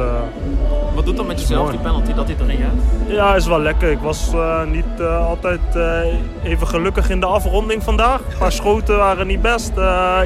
wat 0.96 1.04
doet 1.04 1.16
dat 1.16 1.26
met 1.26 1.40
jezelf, 1.40 1.70
die 1.70 1.78
penalty, 1.78 2.12
dat 2.12 2.26
hij 2.26 2.36
erin 2.40 2.58
gaat? 2.58 3.12
Ja, 3.14 3.34
is 3.34 3.46
wel 3.46 3.60
lekker. 3.60 3.90
Ik 3.90 3.98
was 3.98 4.32
uh, 4.34 4.64
niet 4.64 5.00
uh, 5.00 5.26
altijd 5.26 5.60
uh, 5.76 6.00
even 6.44 6.66
gelukkig 6.66 7.10
in 7.10 7.20
de 7.20 7.26
afronding 7.26 7.82
vandaag. 7.82 8.20
Een 8.20 8.38
paar 8.38 8.52
schoten 8.52 8.96
waren 8.96 9.26
niet 9.26 9.42
best. 9.42 9.72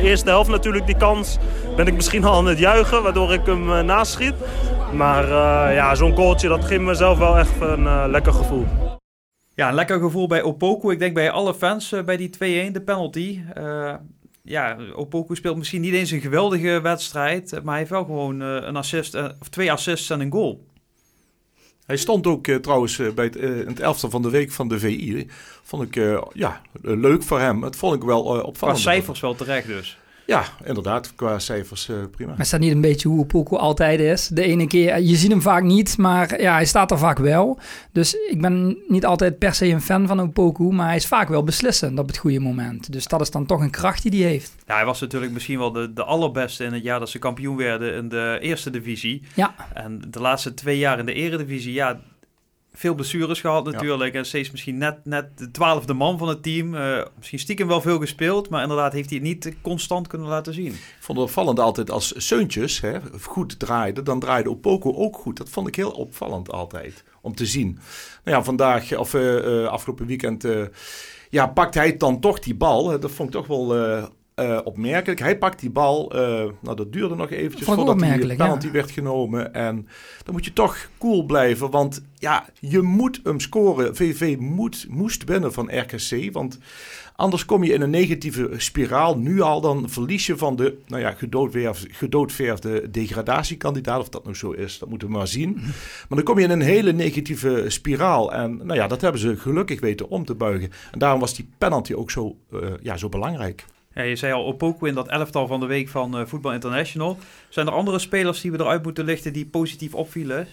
eerste 0.01 0.29
helft 0.29 0.51
natuurlijk 0.51 0.87
die 0.87 0.97
kans 0.97 1.39
ben 1.77 1.87
ik 1.87 1.95
misschien 1.95 2.25
al 2.25 2.37
aan 2.37 2.47
het 2.47 2.59
juichen, 2.59 3.03
waardoor 3.03 3.33
ik 3.33 3.47
hem 3.47 3.85
naschiet. 3.85 4.35
Maar 4.93 5.29
ja, 5.73 5.95
zo'n 5.95 6.17
goaltje, 6.17 6.49
dat 6.49 6.65
geeft 6.65 6.81
mezelf 6.81 7.19
wel 7.19 7.39
echt 7.39 7.61
een 7.61 8.11
lekker 8.11 8.33
gevoel. 8.33 8.67
Ja, 9.55 9.69
een 9.69 9.75
lekker 9.75 10.01
gevoel 10.01 10.27
bij 10.27 10.43
Opoku. 10.43 10.93
Ik 10.93 10.99
denk 10.99 11.15
bij 11.15 11.31
alle 11.31 11.55
fans 11.55 11.95
bij 12.05 12.17
die 12.17 12.31
2-1, 12.69 12.73
de 12.73 12.83
penalty 12.85 13.41
ja, 14.51 14.77
Opoku 14.95 15.37
speelt 15.37 15.57
misschien 15.57 15.81
niet 15.81 15.95
eens 15.95 16.11
een 16.11 16.21
geweldige 16.21 16.81
wedstrijd, 16.81 17.51
maar 17.51 17.65
hij 17.65 17.79
heeft 17.79 17.91
wel 17.91 18.05
gewoon 18.05 18.43
uh, 18.43 18.55
een 18.61 18.77
assist, 18.77 19.15
uh, 19.15 19.29
of 19.41 19.49
twee 19.49 19.73
assists 19.73 20.11
en 20.11 20.21
een 20.21 20.33
goal. 20.33 20.67
Hij 21.87 21.97
stond 21.97 22.27
ook 22.27 22.47
uh, 22.47 22.57
trouwens 22.57 23.01
bij 23.15 23.25
het, 23.25 23.35
het 23.67 23.81
elftal 23.81 24.11
van 24.11 24.23
de 24.23 24.31
week 24.31 24.53
van 24.53 24.69
de 24.69 24.79
VI. 24.79 25.27
Vond 25.63 25.97
ik 25.97 26.19
ja, 26.33 26.61
leuk 26.83 27.23
voor 27.23 27.41
hem. 27.41 27.63
Het 27.63 27.77
vond 27.77 27.95
ik 27.95 28.03
wel 28.03 28.23
opvallend. 28.23 28.59
Qua 28.59 28.75
cijfers 28.93 29.21
wel 29.21 29.35
terecht 29.35 29.67
dus. 29.67 29.99
Ja, 30.31 30.45
inderdaad. 30.65 31.15
Qua 31.15 31.39
cijfers 31.39 31.89
uh, 31.89 31.97
prima. 32.11 32.31
Maar 32.31 32.41
is 32.41 32.51
dat 32.51 32.61
niet 32.61 32.73
een 32.73 32.81
beetje 32.81 33.09
hoe 33.09 33.27
Poco 33.27 33.57
altijd 33.57 34.01
is? 34.01 34.29
De 34.29 34.43
ene 34.43 34.67
keer, 34.67 35.01
je 35.01 35.17
ziet 35.17 35.31
hem 35.31 35.43
vaak 35.43 35.63
niet, 35.63 35.99
maar 35.99 36.41
ja, 36.41 36.53
hij 36.53 36.65
staat 36.65 36.91
er 36.91 36.99
vaak 36.99 37.19
wel. 37.19 37.59
Dus 37.93 38.15
ik 38.15 38.41
ben 38.41 38.79
niet 38.89 39.07
altijd 39.07 39.39
per 39.39 39.55
se 39.55 39.67
een 39.67 39.81
fan 39.81 40.07
van 40.07 40.21
Opoku, 40.21 40.65
maar 40.65 40.87
hij 40.87 40.97
is 40.97 41.07
vaak 41.07 41.29
wel 41.29 41.45
beslissend 41.45 41.99
op 41.99 42.07
het 42.07 42.17
goede 42.17 42.41
moment. 42.41 42.93
Dus 42.93 43.07
dat 43.07 43.21
is 43.21 43.31
dan 43.31 43.47
toch 43.47 43.61
een 43.61 43.71
kracht 43.71 44.03
die 44.03 44.23
hij 44.23 44.31
heeft. 44.31 44.55
Ja, 44.67 44.75
hij 44.75 44.85
was 44.85 45.01
natuurlijk 45.01 45.33
misschien 45.33 45.59
wel 45.59 45.73
de, 45.73 45.93
de 45.93 46.05
allerbeste 46.05 46.65
in 46.65 46.73
het 46.73 46.83
jaar 46.83 46.99
dat 46.99 47.11
ze 47.11 47.19
kampioen 47.19 47.57
werden 47.57 47.95
in 47.95 48.09
de 48.09 48.39
eerste 48.41 48.71
divisie. 48.71 49.23
Ja. 49.35 49.55
En 49.75 50.03
de 50.09 50.21
laatste 50.21 50.55
twee 50.55 50.79
jaar 50.79 50.99
in 50.99 51.07
de 51.07 51.13
eredivisie, 51.13 51.73
ja, 51.73 52.01
veel 52.81 52.95
blessures 52.95 53.41
gehad 53.41 53.65
natuurlijk. 53.65 54.15
En 54.15 54.27
steeds 54.27 54.51
misschien 54.51 54.79
net, 54.79 55.05
net 55.05 55.39
de 55.39 55.51
twaalfde 55.51 55.95
man 55.95 56.19
van 56.19 56.29
het 56.29 56.43
team. 56.43 56.75
Uh, 56.75 57.05
misschien 57.17 57.39
stiekem 57.39 57.69
wel 57.69 57.81
veel 57.81 57.99
gespeeld. 57.99 58.49
Maar 58.49 58.63
inderdaad 58.63 58.93
heeft 58.93 59.11
hij 59.11 59.19
het 59.19 59.27
niet 59.27 59.55
constant 59.63 60.07
kunnen 60.07 60.29
laten 60.29 60.55
zien. 60.55 60.73
Ik 60.73 60.97
vond 61.01 61.19
het 61.19 61.27
opvallend 61.27 61.59
altijd 61.59 61.91
als 61.91 62.27
Seuntjes 62.27 62.81
hè, 62.81 62.99
goed 63.23 63.59
draaide. 63.59 64.03
Dan 64.03 64.21
draaide 64.21 64.51
Opoko 64.51 64.95
ook 64.95 65.17
goed. 65.17 65.37
Dat 65.37 65.49
vond 65.49 65.69
ik 65.69 65.77
heel 65.77 65.91
opvallend 65.91 66.53
altijd. 66.53 67.05
Om 67.21 67.35
te 67.35 67.47
zien. 67.47 67.79
Nou 68.25 68.37
ja, 68.37 68.45
vandaag 68.45 68.97
of 68.97 69.15
uh, 69.15 69.67
afgelopen 69.67 70.07
weekend... 70.07 70.47
ja, 71.31 71.47
pakt 71.47 71.75
hij 71.75 71.97
dan 71.97 72.21
toch 72.21 72.39
die 72.39 72.55
bal. 72.55 73.01
Dat 73.01 73.11
vond 73.11 73.29
ik 73.29 73.35
toch 73.35 73.47
wel 73.47 73.77
uh, 73.77 74.05
opmerkelijk. 74.65 75.21
Hij 75.21 75.39
pakt 75.39 75.61
die 75.61 75.71
bal, 75.71 76.17
uh, 76.17 76.21
nou 76.61 76.77
dat 76.77 76.93
duurde 76.93 77.15
nog 77.15 77.31
eventjes 77.31 77.67
voordat 77.67 77.99
die 77.99 78.37
penalty 78.37 78.67
ja. 78.67 78.73
werd 78.73 78.91
genomen. 78.91 79.55
En 79.55 79.89
dan 80.25 80.35
moet 80.35 80.45
je 80.45 80.53
toch 80.53 80.89
cool 80.99 81.25
blijven, 81.25 81.71
want 81.71 82.03
ja, 82.15 82.47
je 82.61 82.81
moet 82.81 83.21
hem 83.25 83.41
scoren. 83.41 83.97
VV 83.97 84.37
moet, 84.39 84.87
moest 84.89 85.25
winnen 85.25 85.53
van 85.53 85.79
RKC, 85.79 86.33
want 86.33 86.59
anders 87.17 87.45
kom 87.45 87.65
je 87.65 87.73
in 87.73 87.81
een 87.81 87.91
negatieve 87.91 88.51
spiraal. 88.57 89.19
Nu 89.19 89.41
al, 89.41 89.61
dan 89.61 89.89
verlies 89.89 90.27
je 90.27 90.37
van 90.37 90.57
de 90.57 90.79
nou 90.87 91.03
ja, 91.03 91.11
gedoodverfde, 91.11 91.89
gedoodverfde 91.91 92.91
degradatiekandidaat. 92.91 94.01
Of 94.01 94.09
dat 94.09 94.25
nou 94.25 94.37
zo 94.37 94.51
is, 94.51 94.79
dat 94.79 94.89
moeten 94.89 95.09
we 95.09 95.15
maar 95.15 95.29
zien. 95.29 95.53
Maar 96.09 96.19
dan 96.19 96.23
kom 96.23 96.39
je 96.39 96.45
in 96.45 96.51
een 96.51 96.61
hele 96.61 96.93
negatieve 96.93 97.65
spiraal. 97.69 98.33
En 98.33 98.57
nou 98.57 98.75
ja, 98.75 98.87
dat 98.87 99.01
hebben 99.01 99.21
ze 99.21 99.37
gelukkig 99.37 99.81
weten 99.81 100.09
om 100.09 100.25
te 100.25 100.35
buigen. 100.35 100.71
En 100.93 100.99
daarom 100.99 101.21
was 101.21 101.35
die 101.35 101.49
penalty 101.59 101.93
ook 101.93 102.11
zo, 102.11 102.37
uh, 102.53 102.61
ja, 102.83 102.97
zo 102.97 103.09
belangrijk. 103.09 103.65
Ja, 103.95 104.03
je 104.03 104.17
zei 104.17 104.33
al 104.33 104.47
Opoku 104.47 104.89
in 104.89 104.95
dat 104.95 105.09
elftal 105.09 105.47
van 105.47 105.61
de 105.61 105.67
week 105.67 105.89
van 105.89 106.19
uh, 106.21 106.27
Voetbal 106.27 106.53
International. 106.53 107.19
Zijn 107.49 107.67
er 107.67 107.73
andere 107.73 107.99
spelers 107.99 108.41
die 108.41 108.51
we 108.51 108.61
eruit 108.61 108.83
moeten 108.83 109.05
lichten 109.05 109.33
die 109.33 109.47
positief 109.47 109.95
opvielen? 109.95 110.47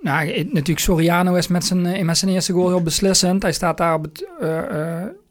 Nou, 0.00 0.26
natuurlijk 0.44 0.78
Soriano 0.78 1.34
is 1.34 1.48
met 1.48 1.64
zijn, 1.64 1.86
eh, 1.86 2.04
met 2.04 2.18
zijn 2.18 2.30
eerste 2.30 2.52
goal 2.52 2.68
heel 2.68 2.82
beslissend. 2.82 3.42
Hij 3.42 3.52
staat 3.52 3.76
daar 3.76 3.94
op, 3.94 4.02
het, 4.02 4.28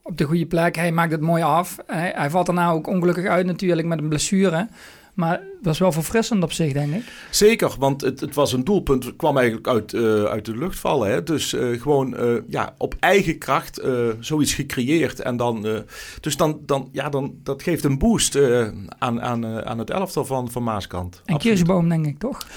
op 0.01 0.17
de 0.17 0.23
goede 0.23 0.45
plek. 0.45 0.75
Hij 0.75 0.91
maakt 0.91 1.11
het 1.11 1.21
mooi 1.21 1.43
af. 1.43 1.77
Hij, 1.87 2.11
hij 2.15 2.29
valt 2.29 2.45
daarna 2.45 2.69
ook 2.69 2.87
ongelukkig 2.87 3.25
uit 3.25 3.45
natuurlijk 3.45 3.87
met 3.87 3.99
een 3.99 4.09
blessure. 4.09 4.67
Maar 5.15 5.37
dat 5.37 5.65
was 5.65 5.79
wel 5.79 5.91
verfrissend 5.91 6.43
op 6.43 6.51
zich, 6.51 6.73
denk 6.73 6.93
ik. 6.93 7.03
Zeker, 7.29 7.71
want 7.79 8.01
het, 8.01 8.19
het 8.19 8.35
was 8.35 8.53
een 8.53 8.63
doelpunt, 8.63 9.15
kwam 9.15 9.37
eigenlijk 9.37 9.67
uit, 9.67 9.93
uh, 9.93 10.23
uit 10.23 10.45
de 10.45 10.57
lucht 10.57 10.79
vallen. 10.79 11.09
Hè? 11.09 11.23
Dus 11.23 11.53
uh, 11.53 11.81
gewoon 11.81 12.15
uh, 12.19 12.41
ja, 12.47 12.75
op 12.77 12.95
eigen 12.99 13.37
kracht 13.37 13.81
zoiets 14.19 14.53
gecreëerd. 14.53 15.19
En 15.19 15.37
dan, 15.37 15.83
dus 16.21 16.37
dan, 16.37 16.59
dan, 16.65 16.89
ja, 16.91 17.09
dan, 17.09 17.35
dat 17.43 17.63
geeft 17.63 17.83
een 17.83 17.97
boost 17.97 18.37
aan, 18.97 19.21
aan, 19.21 19.65
aan 19.65 19.79
het 19.79 19.89
elftal 19.89 20.25
van, 20.25 20.51
van 20.51 20.63
Maaskant. 20.63 21.21
En 21.25 21.37
Kiersboom, 21.37 21.89
denk 21.89 22.05
ik, 22.05 22.19
toch? 22.19 22.47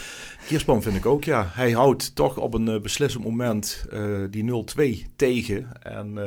Kiersboom 0.46 0.82
vind 0.82 0.96
ik 0.96 1.06
ook, 1.06 1.24
ja. 1.24 1.50
Hij 1.52 1.70
houdt 1.70 2.14
toch 2.14 2.36
op 2.36 2.54
een 2.54 2.82
beslissend 2.82 3.24
moment 3.24 3.86
die 4.30 4.64
0-2 5.06 5.14
tegen. 5.16 5.82
En 5.82 6.18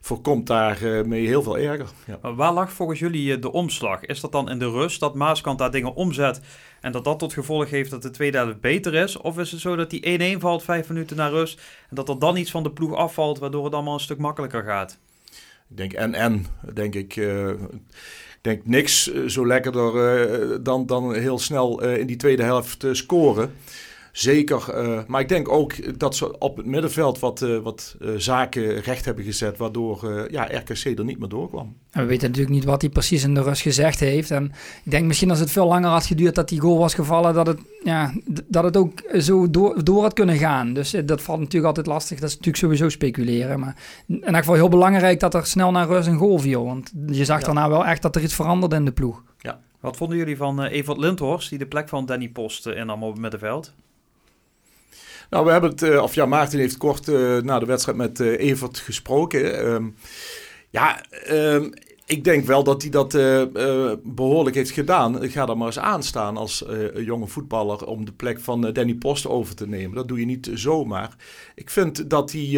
voorkomt 0.00 0.46
daarmee 0.46 1.04
mee 1.04 1.26
heel 1.26 1.42
veel 1.42 1.58
erger. 1.58 1.88
Ja. 2.06 2.34
Waar 2.34 2.52
lag 2.52 2.72
volgens 2.72 2.98
jullie 2.98 3.38
de 3.38 3.52
omslag? 3.52 4.04
Is 4.04 4.20
dat 4.20 4.32
dan 4.32 4.50
in 4.50 4.58
de 4.58 4.70
rust 4.70 5.00
dat 5.00 5.14
Maaskant 5.14 5.58
daar 5.58 5.70
dingen 5.70 5.94
omzet 5.94 6.40
en 6.80 6.92
dat 6.92 7.04
dat 7.04 7.18
tot 7.18 7.32
gevolg 7.32 7.70
heeft 7.70 7.90
dat 7.90 8.02
de 8.02 8.10
tweede 8.10 8.36
helft 8.36 8.60
beter 8.60 8.94
is? 8.94 9.16
Of 9.16 9.38
is 9.38 9.50
het 9.50 9.60
zo 9.60 9.76
dat 9.76 9.90
die 9.90 10.36
1-1 10.36 10.40
valt 10.40 10.62
vijf 10.62 10.88
minuten 10.88 11.16
na 11.16 11.28
rust 11.28 11.60
en 11.88 11.96
dat 11.96 12.08
er 12.08 12.18
dan 12.18 12.36
iets 12.36 12.50
van 12.50 12.62
de 12.62 12.70
ploeg 12.70 12.94
afvalt 12.94 13.38
waardoor 13.38 13.64
het 13.64 13.74
allemaal 13.74 13.94
een 13.94 14.00
stuk 14.00 14.18
makkelijker 14.18 14.62
gaat? 14.62 14.98
Ik 15.70 15.76
denk 15.76 15.92
en 15.92 16.14
en, 16.14 16.46
denk 16.74 16.94
ik. 16.94 17.16
Uh, 17.16 17.48
ik 17.48 18.46
denk 18.46 18.66
niks 18.66 19.14
zo 19.26 19.46
lekkerder 19.46 19.94
uh, 20.52 20.58
dan, 20.62 20.86
dan 20.86 21.14
heel 21.14 21.38
snel 21.38 21.84
uh, 21.84 21.98
in 21.98 22.06
die 22.06 22.16
tweede 22.16 22.42
helft 22.42 22.86
scoren. 22.92 23.52
Zeker, 24.12 24.84
uh, 24.84 25.00
maar 25.06 25.20
ik 25.20 25.28
denk 25.28 25.48
ook 25.48 25.98
dat 25.98 26.16
ze 26.16 26.38
op 26.38 26.56
het 26.56 26.66
middenveld 26.66 27.18
wat, 27.18 27.40
uh, 27.40 27.58
wat 27.58 27.96
uh, 28.00 28.10
zaken 28.16 28.80
recht 28.80 29.04
hebben 29.04 29.24
gezet, 29.24 29.56
waardoor 29.56 30.26
ja, 30.30 30.44
RKC 30.44 30.98
er 30.98 31.04
niet 31.04 31.18
meer 31.18 31.28
doorkwam. 31.28 31.76
En 31.90 32.02
we 32.02 32.08
weten 32.08 32.28
natuurlijk 32.28 32.54
niet 32.54 32.64
wat 32.64 32.80
hij 32.80 32.90
precies 32.90 33.24
in 33.24 33.34
de 33.34 33.42
rust 33.42 33.62
gezegd 33.62 34.00
heeft. 34.00 34.30
En 34.30 34.44
ik 34.84 34.90
denk 34.90 35.06
misschien 35.06 35.30
als 35.30 35.38
het 35.38 35.50
veel 35.50 35.66
langer 35.66 35.90
had 35.90 36.06
geduurd 36.06 36.34
dat 36.34 36.48
die 36.48 36.60
goal 36.60 36.78
was 36.78 36.94
gevallen, 36.94 37.34
dat 37.34 37.46
het, 37.46 37.58
ja, 37.84 38.12
dat 38.46 38.64
het 38.64 38.76
ook 38.76 39.02
zo 39.18 39.50
door, 39.50 39.84
door 39.84 40.02
had 40.02 40.12
kunnen 40.12 40.36
gaan. 40.36 40.72
Dus 40.72 40.90
dat 41.04 41.22
valt 41.22 41.38
natuurlijk 41.38 41.66
altijd 41.66 41.86
lastig. 41.86 42.18
Dat 42.18 42.28
is 42.28 42.34
natuurlijk 42.34 42.62
sowieso 42.64 42.88
speculeren. 42.88 43.60
Maar 43.60 43.76
in 44.06 44.22
elk 44.22 44.36
geval 44.36 44.54
heel 44.54 44.68
belangrijk 44.68 45.20
dat 45.20 45.34
er 45.34 45.46
snel 45.46 45.70
naar 45.70 45.86
rust 45.86 46.08
een 46.08 46.18
goal 46.18 46.38
viel. 46.38 46.64
Want 46.64 46.92
je 47.06 47.24
zag 47.24 47.40
ja. 47.40 47.44
daarna 47.44 47.68
wel 47.68 47.86
echt 47.86 48.02
dat 48.02 48.16
er 48.16 48.22
iets 48.22 48.34
veranderde 48.34 48.76
in 48.76 48.84
de 48.84 48.92
ploeg. 48.92 49.22
Ja. 49.38 49.60
Wat 49.80 49.96
vonden 49.96 50.16
jullie 50.18 50.36
van 50.36 50.62
Evert 50.62 50.98
Lindhorst, 50.98 51.48
die 51.48 51.58
de 51.58 51.66
plek 51.66 51.88
van 51.88 52.06
Danny 52.06 52.28
Post 52.28 52.66
innam 52.66 53.02
op 53.02 53.12
het 53.12 53.20
middenveld? 53.20 53.74
Nou, 55.30 55.44
we 55.44 55.50
hebben 55.50 55.70
het, 55.70 55.82
uh, 55.82 56.02
of 56.02 56.14
ja, 56.14 56.26
Maarten 56.26 56.58
heeft 56.58 56.76
kort 56.76 57.08
uh, 57.08 57.36
na 57.36 57.58
de 57.58 57.66
wedstrijd 57.66 57.98
met 57.98 58.20
uh, 58.20 58.38
Evert 58.38 58.78
gesproken. 58.78 59.72
Um, 59.72 59.94
ja, 60.70 61.02
um, 61.30 61.72
ik 62.06 62.24
denk 62.24 62.46
wel 62.46 62.64
dat 62.64 62.82
hij 62.82 62.90
dat 62.90 63.12
behoorlijk 64.02 64.56
heeft 64.56 64.70
gedaan. 64.70 65.30
Ga 65.30 65.48
er 65.48 65.56
maar 65.56 65.66
eens 65.66 65.78
aan 65.78 66.02
staan 66.02 66.36
als 66.36 66.64
jonge 66.94 67.26
voetballer 67.26 67.86
om 67.86 68.04
de 68.04 68.12
plek 68.12 68.40
van 68.40 68.72
Danny 68.72 68.94
Post 68.94 69.26
over 69.26 69.54
te 69.54 69.68
nemen. 69.68 69.96
Dat 69.96 70.08
doe 70.08 70.18
je 70.18 70.26
niet 70.26 70.50
zomaar. 70.54 71.16
Ik 71.54 71.70
vind 71.70 72.10
dat 72.10 72.32
hij. 72.32 72.48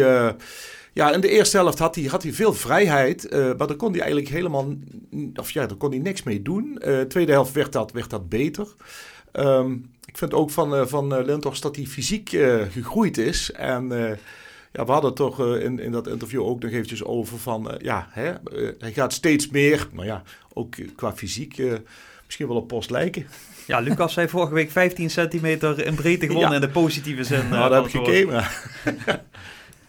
ja, 0.93 1.11
in 1.11 1.21
de 1.21 1.29
eerste 1.29 1.57
helft 1.57 1.79
had 1.79 1.95
hij, 1.95 2.03
had 2.03 2.23
hij 2.23 2.33
veel 2.33 2.53
vrijheid, 2.53 3.31
maar 3.31 3.67
daar 3.67 3.75
kon 3.75 3.91
hij 3.91 4.01
eigenlijk 4.01 4.31
helemaal, 4.31 4.73
of 5.35 5.51
ja, 5.51 5.67
kon 5.77 5.89
hij 5.89 5.99
niks 5.99 6.23
mee 6.23 6.41
doen. 6.41 6.81
tweede 7.07 7.31
helft 7.31 7.53
werd 7.53 7.71
dat, 7.71 7.91
werd 7.91 8.09
dat 8.09 8.29
beter. 8.29 8.67
Um, 9.33 9.92
ik 10.13 10.19
vind 10.19 10.33
ook 10.33 10.49
van, 10.49 10.75
uh, 10.75 10.85
van 10.85 11.19
uh, 11.19 11.25
Lindhorst 11.25 11.61
dat 11.61 11.75
hij 11.75 11.85
fysiek 11.85 12.31
uh, 12.31 12.61
gegroeid 12.71 13.17
is. 13.17 13.51
En 13.51 13.87
ja, 14.71 14.85
we 14.85 14.91
hadden 14.91 15.13
toch 15.13 15.39
in, 15.39 15.79
in 15.79 15.91
dat 15.91 16.07
interview 16.07 16.41
ook 16.41 16.61
nog 16.61 16.71
eventjes 16.71 17.03
over 17.03 17.39
van... 17.39 17.77
ja, 17.81 18.07
hè, 18.11 18.33
hij 18.77 18.93
gaat 18.93 19.13
steeds 19.13 19.49
meer, 19.49 19.87
nou 19.91 20.05
ja, 20.05 20.23
ook 20.53 20.75
qua 20.95 21.13
fysiek 21.13 21.61
misschien 22.25 22.47
wel 22.47 22.57
op 22.57 22.67
post 22.67 22.89
lijken. 22.89 23.27
Ja, 23.67 23.79
Lucas 23.79 24.13
zei 24.13 24.27
vorige 24.27 24.53
week 24.53 24.71
15 24.71 25.09
centimeter 25.09 25.85
in 25.85 25.95
breedte 25.95 26.25
gewonnen 26.25 26.49
ja. 26.49 26.55
in 26.55 26.61
de 26.61 26.69
positieve 26.69 27.23
zin. 27.23 27.49
Nou, 27.49 27.69
dat 27.69 27.83
heb 27.83 27.93
ik 27.93 28.05
gekeken. 28.05 28.43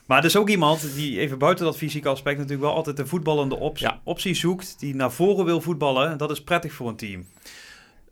Maar 0.07 0.19
er 0.19 0.25
is 0.25 0.37
ook 0.37 0.49
iemand 0.49 0.95
die 0.95 1.19
even 1.19 1.39
buiten 1.39 1.65
dat 1.65 1.77
fysieke 1.77 2.09
aspect 2.09 2.37
natuurlijk 2.37 2.67
wel 2.67 2.75
altijd 2.75 2.99
een 2.99 3.07
voetballende 3.07 3.57
op 3.57 3.79
ja. 3.79 4.01
optie 4.03 4.35
zoekt. 4.35 4.77
Die 4.79 4.95
naar 4.95 5.13
voren 5.13 5.45
wil 5.45 5.61
voetballen. 5.61 6.11
En 6.11 6.17
dat 6.17 6.31
is 6.31 6.43
prettig 6.43 6.73
voor 6.73 6.89
een 6.89 6.97
team. 6.97 7.27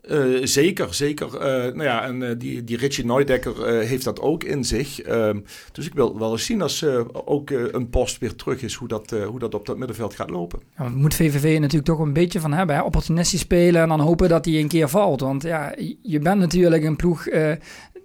Uh, 0.09 0.45
zeker, 0.45 0.93
zeker. 0.93 1.27
Uh, 1.33 1.41
nou 1.73 1.83
ja, 1.83 2.03
en 2.03 2.21
uh, 2.21 2.29
die, 2.37 2.63
die 2.63 2.77
Richie 2.77 3.05
Neudekker 3.05 3.67
heeft 3.67 4.03
dat 4.03 4.19
ook 4.19 4.43
in 4.43 4.63
zich. 4.63 5.01
Ehm, 5.01 5.39
dus 5.71 5.85
ik 5.85 5.93
wil 5.93 6.19
wel 6.19 6.31
eens 6.31 6.45
zien 6.45 6.61
als 6.61 6.85
ook 7.11 7.49
een 7.49 7.89
post 7.89 8.17
weer 8.17 8.35
terug 8.35 8.61
is, 8.61 8.73
hoe 8.73 8.87
dat, 8.87 9.09
hoe 9.09 9.39
dat 9.39 9.53
op 9.53 9.65
dat 9.65 9.77
middenveld 9.77 10.15
gaat 10.15 10.29
lopen. 10.29 10.59
Ja, 10.77 10.89
moet 10.89 11.15
VVV 11.15 11.57
natuurlijk 11.59 11.85
toch 11.85 11.99
een 11.99 12.13
beetje 12.13 12.39
van 12.39 12.53
hebben, 12.53 12.75
hè? 12.75 12.81
opportunistisch 12.81 13.39
spelen 13.39 13.81
en 13.81 13.87
dan 13.87 13.99
hopen 13.99 14.29
dat 14.29 14.45
hij 14.45 14.59
een 14.59 14.67
keer 14.67 14.89
valt. 14.89 15.21
Want 15.21 15.43
ja, 15.43 15.75
je 16.01 16.19
bent 16.19 16.39
natuurlijk 16.39 16.83
een 16.83 16.95
ploeg 16.95 17.27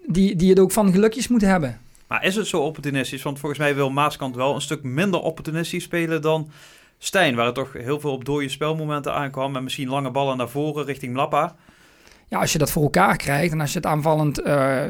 die, 0.06 0.36
die 0.36 0.50
het 0.50 0.58
ook 0.58 0.72
van 0.72 0.92
gelukjes 0.92 1.28
moet 1.28 1.40
hebben. 1.40 1.80
Maar 2.06 2.24
is 2.24 2.36
het 2.36 2.46
zo 2.46 2.60
opportunistisch? 2.60 3.22
Want 3.22 3.38
volgens 3.38 3.60
mij 3.60 3.74
wil 3.74 3.90
Maaskant 3.90 4.36
wel 4.36 4.54
een 4.54 4.60
stuk 4.60 4.82
minder 4.82 5.20
opportunistisch 5.20 5.84
spelen 5.84 6.22
dan 6.22 6.50
Stijn, 6.98 7.34
waar 7.34 7.46
het 7.46 7.54
toch 7.54 7.72
heel 7.72 8.00
veel 8.00 8.12
op 8.12 8.24
dode 8.24 8.48
spelmomenten 8.48 9.14
aankwam 9.14 9.56
en 9.56 9.62
misschien 9.62 9.88
lange 9.88 10.10
ballen 10.10 10.36
naar 10.36 10.48
voren 10.48 10.84
richting 10.84 11.16
Lappa 11.16 11.56
ja, 12.28 12.38
als 12.38 12.52
je 12.52 12.58
dat 12.58 12.70
voor 12.70 12.82
elkaar 12.82 13.16
krijgt 13.16 13.52
en 13.52 13.60
als 13.60 13.72
je 13.72 13.78
het 13.78 13.86
aanvallend 13.86 14.46
uh, 14.46 14.82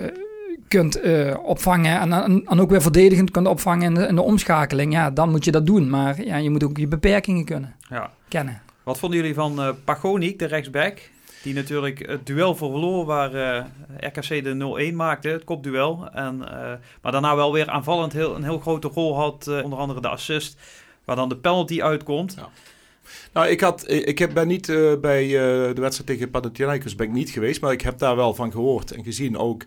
kunt 0.69 1.05
uh, 1.05 1.37
opvangen 1.43 2.01
en, 2.01 2.13
en, 2.13 2.43
en, 2.47 2.61
ook 2.61 2.71
weer 2.71 2.83
verdedigend 2.83 3.31
kunt 3.31 3.47
opvangen 3.47 3.83
in 3.83 3.95
de, 3.95 4.07
in 4.07 4.15
de, 4.15 4.23
omschakeling, 4.23 4.93
ja, 4.93 5.11
dan 5.11 5.31
moet 5.31 5.45
je 5.45 5.51
dat 5.51 5.67
doen. 5.67 5.91
Maar 5.91 6.25
ja, 6.25 6.37
je 6.37 6.51
moet 6.51 6.65
ook 6.65 6.77
je 6.77 6.89
beperkingen 6.89 7.45
kunnen 7.45 7.75
ja. 7.89 8.11
kennen. 8.29 8.63
Wat 8.83 8.99
vonden 8.99 9.19
jullie 9.19 9.35
van 9.35 9.61
uh, 9.61 9.69
Pagonik, 9.85 10.39
de 10.39 10.45
rechtsback? 10.45 11.11
Die 11.43 11.55
natuurlijk 11.55 12.07
het 12.07 12.27
duel 12.27 12.55
verloor 12.55 13.05
waar 13.05 13.35
uh, 13.35 13.65
RKC 13.99 14.45
de 14.45 14.91
0-1 14.93 14.95
maakte, 14.95 15.29
het 15.29 15.45
kopduel. 15.45 16.09
En, 16.13 16.39
maar 17.03 17.13
daarna 17.13 17.37
wel 17.37 17.53
weer 17.53 17.69
aanvallend 17.69 18.13
heel, 18.13 18.37
een 18.37 18.43
heel 18.43 18.59
grote 18.59 18.89
rol 18.89 19.17
had, 19.17 19.49
onder 19.63 19.79
andere 19.79 20.01
de 20.01 20.09
assist, 20.09 20.59
waar 21.05 21.17
dan 21.17 21.29
de 21.29 21.37
penalty 21.37 21.83
uitkomt. 21.83 22.35
Ja. 22.37 22.49
Nou, 23.33 23.49
ik, 23.49 23.61
had, 23.61 23.91
ik 23.91 24.19
heb, 24.19 24.35
ben 24.35 24.47
niet 24.47 24.69
uh, 24.69 24.97
bij 25.01 25.25
uh, 25.25 25.31
de 25.75 25.81
wedstrijd 25.81 26.07
tegen 26.07 26.31
Panathinaikos 26.31 26.95
ben 26.95 27.07
ik 27.07 27.13
niet 27.13 27.31
geweest, 27.31 27.61
maar 27.61 27.73
ik 27.73 27.81
heb 27.81 27.99
daar 27.99 28.17
wel 28.17 28.35
van 28.35 28.53
gehoord 28.53 28.91
en 28.91 29.05
gezien 29.05 29.39
ook 29.39 29.63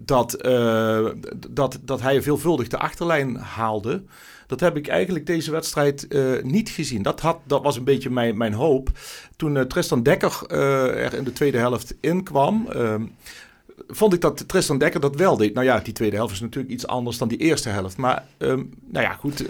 dat, 0.00 0.46
uh, 0.46 1.08
dat, 1.50 1.78
dat 1.82 2.00
hij 2.00 2.22
veelvuldig 2.22 2.68
de 2.68 2.78
achterlijn 2.78 3.36
haalde. 3.36 4.02
Dat 4.46 4.60
heb 4.60 4.76
ik 4.76 4.88
eigenlijk 4.88 5.26
deze 5.26 5.50
wedstrijd 5.50 6.06
niet 6.42 6.68
gezien. 6.68 7.02
Dat, 7.02 7.20
had, 7.20 7.38
dat 7.44 7.62
was 7.62 7.76
een 7.76 7.84
beetje 7.84 8.10
mijn, 8.10 8.36
mijn 8.36 8.52
hoop. 8.52 8.90
Toen 9.36 9.66
Tristan 9.66 10.02
Dekker 10.02 10.46
er 10.46 11.14
in 11.14 11.24
de 11.24 11.32
tweede 11.32 11.58
helft 11.58 11.94
inkwam, 12.00 12.66
ehm, 12.70 13.02
vond 13.88 14.12
ik 14.12 14.20
dat 14.20 14.48
Tristan 14.48 14.78
Dekker 14.78 15.00
dat 15.00 15.16
wel 15.16 15.36
deed. 15.36 15.54
Nou 15.54 15.66
ja, 15.66 15.78
die 15.78 15.92
tweede 15.92 16.16
helft 16.16 16.32
is 16.32 16.40
natuurlijk 16.40 16.74
iets 16.74 16.86
anders 16.86 17.18
dan 17.18 17.28
die 17.28 17.38
eerste 17.38 17.68
helft. 17.68 17.96
Maar 17.96 18.24
um, 18.38 18.70
nou 18.86 19.04
ja, 19.04 19.12
goed. 19.12 19.44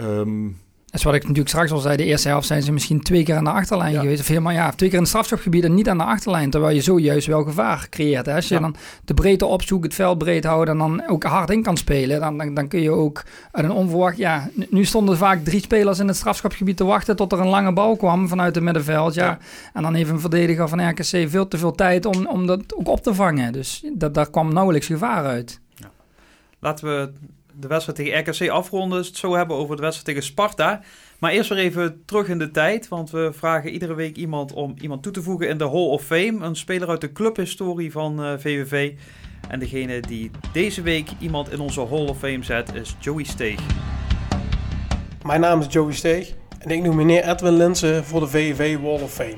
Um, 0.00 0.58
is 0.90 1.02
wat 1.02 1.14
ik 1.14 1.22
natuurlijk 1.22 1.48
straks 1.48 1.70
al 1.70 1.78
zei. 1.78 1.96
De 1.96 2.04
eerste 2.04 2.28
helft 2.28 2.46
zijn 2.46 2.62
ze 2.62 2.72
misschien 2.72 3.02
twee 3.02 3.22
keer 3.22 3.36
aan 3.36 3.44
de 3.44 3.50
achterlijn 3.50 3.94
geweest. 3.94 4.20
Of 4.20 4.26
helemaal 4.26 4.52
ja, 4.52 4.70
twee 4.70 4.88
keer 4.88 4.98
in 4.98 5.04
het 5.04 5.08
strafschopgebied 5.08 5.64
en 5.64 5.74
niet 5.74 5.88
aan 5.88 5.98
de 5.98 6.04
achterlijn. 6.04 6.50
Terwijl 6.50 6.74
je 6.74 6.80
zo 6.80 6.98
juist 6.98 7.26
wel 7.26 7.42
gevaar 7.42 7.86
creëert. 7.90 8.26
Hè? 8.26 8.34
Als 8.34 8.48
je 8.48 8.60
dan 8.60 8.76
de 9.04 9.14
breedte 9.14 9.46
opzoekt, 9.46 9.84
het 9.84 9.94
veld 9.94 10.18
breed 10.18 10.44
houden 10.44 10.74
en 10.74 10.78
dan 10.78 11.08
ook 11.08 11.24
hard 11.24 11.50
in 11.50 11.62
kan 11.62 11.76
spelen. 11.76 12.20
Dan, 12.20 12.38
dan, 12.38 12.54
dan 12.54 12.68
kun 12.68 12.80
je 12.80 12.90
ook 12.90 13.24
uit 13.52 13.64
een 13.64 13.70
onverwacht... 13.70 14.16
Ja, 14.16 14.48
nu 14.70 14.84
stonden 14.84 15.16
vaak 15.16 15.44
drie 15.44 15.60
spelers 15.60 15.98
in 15.98 16.06
het 16.08 16.16
strafschopgebied 16.16 16.76
te 16.76 16.84
wachten 16.84 17.16
tot 17.16 17.32
er 17.32 17.40
een 17.40 17.48
lange 17.48 17.72
bal 17.72 17.96
kwam 17.96 18.28
vanuit 18.28 18.54
het 18.54 18.64
middenveld. 18.64 19.14
Ja. 19.14 19.38
En 19.72 19.82
dan 19.82 19.94
heeft 19.94 20.10
een 20.10 20.20
verdediger 20.20 20.68
van 20.68 20.88
RKC 20.88 21.28
veel 21.28 21.48
te 21.48 21.58
veel 21.58 21.72
tijd 21.72 22.06
om, 22.06 22.26
om 22.26 22.46
dat 22.46 22.74
ook 22.74 22.88
op 22.88 23.02
te 23.02 23.14
vangen. 23.14 23.52
Dus 23.52 23.84
dat, 23.94 24.14
daar 24.14 24.30
kwam 24.30 24.52
nauwelijks 24.52 24.86
gevaar 24.86 25.24
uit. 25.24 25.60
Laten 26.60 26.86
we 26.86 27.12
de 27.60 27.68
wedstrijd 27.68 27.98
tegen 27.98 28.18
RKC 28.18 28.50
afronden. 28.50 28.98
Het 28.98 29.16
zo 29.16 29.34
hebben 29.34 29.56
over 29.56 29.76
de 29.76 29.82
wedstrijd 29.82 30.16
tegen 30.16 30.30
Sparta. 30.32 30.80
Maar 31.18 31.30
eerst 31.30 31.48
weer 31.48 31.58
even 31.58 32.02
terug 32.04 32.28
in 32.28 32.38
de 32.38 32.50
tijd. 32.50 32.88
Want 32.88 33.10
we 33.10 33.30
vragen 33.32 33.70
iedere 33.70 33.94
week 33.94 34.16
iemand 34.16 34.52
om 34.52 34.74
iemand 34.80 35.02
toe 35.02 35.12
te 35.12 35.22
voegen 35.22 35.48
in 35.48 35.58
de 35.58 35.68
Hall 35.68 35.88
of 35.88 36.02
Fame. 36.02 36.38
Een 36.40 36.56
speler 36.56 36.88
uit 36.88 37.00
de 37.00 37.12
clubhistorie 37.12 37.92
van 37.92 38.24
uh, 38.24 38.32
VVV. 38.38 38.92
En 39.48 39.58
degene 39.58 40.00
die 40.00 40.30
deze 40.52 40.82
week 40.82 41.08
iemand 41.18 41.52
in 41.52 41.60
onze 41.60 41.86
Hall 41.86 42.06
of 42.06 42.18
Fame 42.18 42.42
zet 42.42 42.74
is 42.74 42.96
Joey 42.98 43.24
Steeg. 43.24 43.60
Mijn 45.22 45.40
naam 45.40 45.60
is 45.60 45.66
Joey 45.68 45.92
Steeg. 45.92 46.34
En 46.58 46.70
ik 46.70 46.82
noem 46.82 46.96
meneer 46.96 47.28
Edwin 47.28 47.56
Linsen 47.56 48.04
voor 48.04 48.20
de 48.20 48.26
VVV 48.26 48.78
Wall 48.78 49.00
of 49.00 49.12
Fame. 49.12 49.36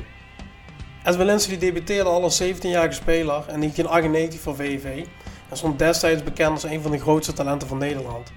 Edwin 1.04 1.26
Linsen 1.26 1.50
die 1.50 1.58
debuteerde 1.58 2.10
al 2.10 2.22
als 2.22 2.42
17-jarige 2.42 2.94
speler 2.94 3.44
in 3.48 3.60
1998 3.60 4.40
voor 4.40 4.56
VVV 4.56 5.04
en 5.50 5.56
stond 5.56 5.78
destijds 5.78 6.22
bekend 6.22 6.50
als 6.50 6.62
een 6.62 6.82
van 6.82 6.90
de 6.90 6.98
grootste 6.98 7.32
talenten 7.32 7.68
van 7.68 7.78
Nederland. 7.78 8.32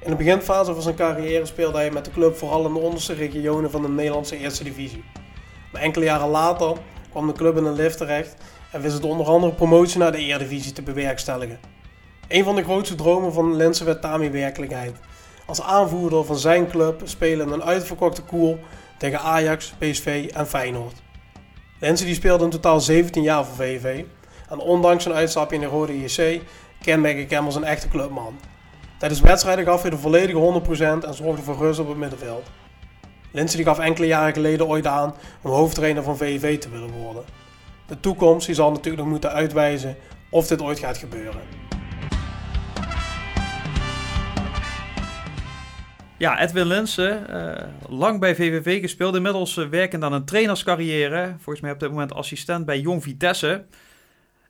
In 0.00 0.10
de 0.10 0.16
beginfase 0.16 0.72
van 0.72 0.82
zijn 0.82 0.94
carrière 0.94 1.46
speelde 1.46 1.78
hij 1.78 1.90
met 1.90 2.04
de 2.04 2.10
club 2.10 2.36
vooral 2.36 2.66
in 2.66 2.72
de 2.72 2.78
onderste 2.78 3.14
regionen 3.14 3.70
van 3.70 3.82
de 3.82 3.88
Nederlandse 3.88 4.36
Eerste 4.36 4.64
Divisie. 4.64 5.04
Maar 5.72 5.82
enkele 5.82 6.04
jaren 6.04 6.28
later 6.28 6.76
kwam 7.10 7.26
de 7.26 7.32
club 7.32 7.56
in 7.56 7.64
een 7.64 7.74
lift 7.74 7.98
terecht 7.98 8.36
en 8.72 8.80
wist 8.80 8.94
het 8.94 9.04
onder 9.04 9.26
andere 9.26 9.52
promotie 9.52 9.98
naar 9.98 10.12
de 10.12 10.18
Eredivisie 10.18 10.72
te 10.72 10.82
bewerkstelligen. 10.82 11.60
Een 12.28 12.44
van 12.44 12.56
de 12.56 12.64
grootste 12.64 12.94
dromen 12.94 13.32
van 13.32 13.56
Linse 13.56 13.84
werd 13.84 14.02
daarmee 14.02 14.30
werkelijkheid. 14.30 14.96
Als 15.46 15.62
aanvoerder 15.62 16.24
van 16.24 16.36
zijn 16.36 16.68
club 16.68 17.00
spelen 17.04 17.52
een 17.52 17.62
uitverkochte 17.62 18.22
koel 18.22 18.58
tegen 18.98 19.20
Ajax, 19.20 19.74
PSV 19.78 20.30
en 20.34 20.46
Feyenoord. 20.46 21.02
Linse 21.80 22.04
die 22.04 22.14
speelde 22.14 22.44
in 22.44 22.50
totaal 22.50 22.80
17 22.80 23.22
jaar 23.22 23.44
voor 23.44 23.56
VV 23.56 24.04
en 24.48 24.58
ondanks 24.58 25.02
zijn 25.02 25.14
uitstapje 25.14 25.54
in 25.54 25.60
de 25.60 25.66
Rode 25.66 26.00
JC 26.00 26.40
kenmerk 26.80 27.16
ik 27.16 27.30
hem 27.30 27.44
als 27.44 27.54
een 27.54 27.64
echte 27.64 27.88
clubman. 27.88 28.38
Tijdens 28.98 29.20
wedstrijden 29.20 29.64
gaf 29.64 29.82
hij 29.82 29.90
de 29.90 29.98
volledige 29.98 30.62
100% 31.02 31.04
en 31.04 31.14
zorgde 31.14 31.42
voor 31.42 31.56
rust 31.56 31.80
op 31.80 31.88
het 31.88 31.96
middenveld. 31.96 32.50
Lindsay 33.32 33.62
gaf 33.62 33.78
enkele 33.78 34.06
jaren 34.06 34.32
geleden 34.32 34.66
ooit 34.66 34.86
aan 34.86 35.14
om 35.42 35.50
hoofdtrainer 35.50 36.02
van 36.02 36.16
VVV 36.16 36.58
te 36.58 36.70
willen 36.70 36.90
worden. 36.90 37.24
De 37.86 38.00
toekomst 38.00 38.46
die 38.46 38.54
zal 38.54 38.70
natuurlijk 38.70 39.02
nog 39.02 39.10
moeten 39.10 39.32
uitwijzen 39.32 39.96
of 40.30 40.46
dit 40.46 40.62
ooit 40.62 40.78
gaat 40.78 40.96
gebeuren. 40.96 41.40
Ja, 46.18 46.40
Edwin 46.40 46.66
Linsen, 46.66 47.26
uh, 47.30 47.98
lang 47.98 48.20
bij 48.20 48.34
VVV 48.34 48.80
gespeeld, 48.80 49.14
inmiddels 49.14 49.56
uh, 49.56 49.68
werkend 49.68 50.02
aan 50.02 50.12
een 50.12 50.24
trainerscarrière. 50.24 51.34
Volgens 51.36 51.60
mij 51.60 51.72
op 51.72 51.80
dit 51.80 51.90
moment 51.90 52.14
assistent 52.14 52.66
bij 52.66 52.80
Jong 52.80 53.02
Vitesse. 53.02 53.64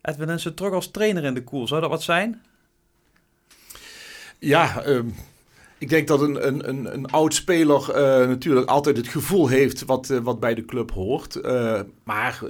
Edwin 0.01 0.27
Linsen 0.27 0.55
terug 0.55 0.73
als 0.73 0.91
trainer 0.91 1.23
in 1.23 1.33
de 1.33 1.43
koel, 1.43 1.67
zou 1.67 1.81
dat 1.81 1.89
wat 1.89 2.03
zijn? 2.03 2.41
Ja, 4.39 4.85
um, 4.85 5.15
ik 5.77 5.89
denk 5.89 6.07
dat 6.07 6.21
een, 6.21 6.47
een, 6.47 6.69
een, 6.69 6.93
een 6.93 7.05
oud 7.05 7.33
speler 7.33 7.89
uh, 7.89 8.27
natuurlijk 8.27 8.69
altijd 8.69 8.97
het 8.97 9.07
gevoel 9.07 9.47
heeft 9.47 9.85
wat, 9.85 10.09
uh, 10.09 10.19
wat 10.19 10.39
bij 10.39 10.53
de 10.53 10.65
club 10.65 10.91
hoort. 10.91 11.35
Uh, 11.35 11.79
maar 12.03 12.41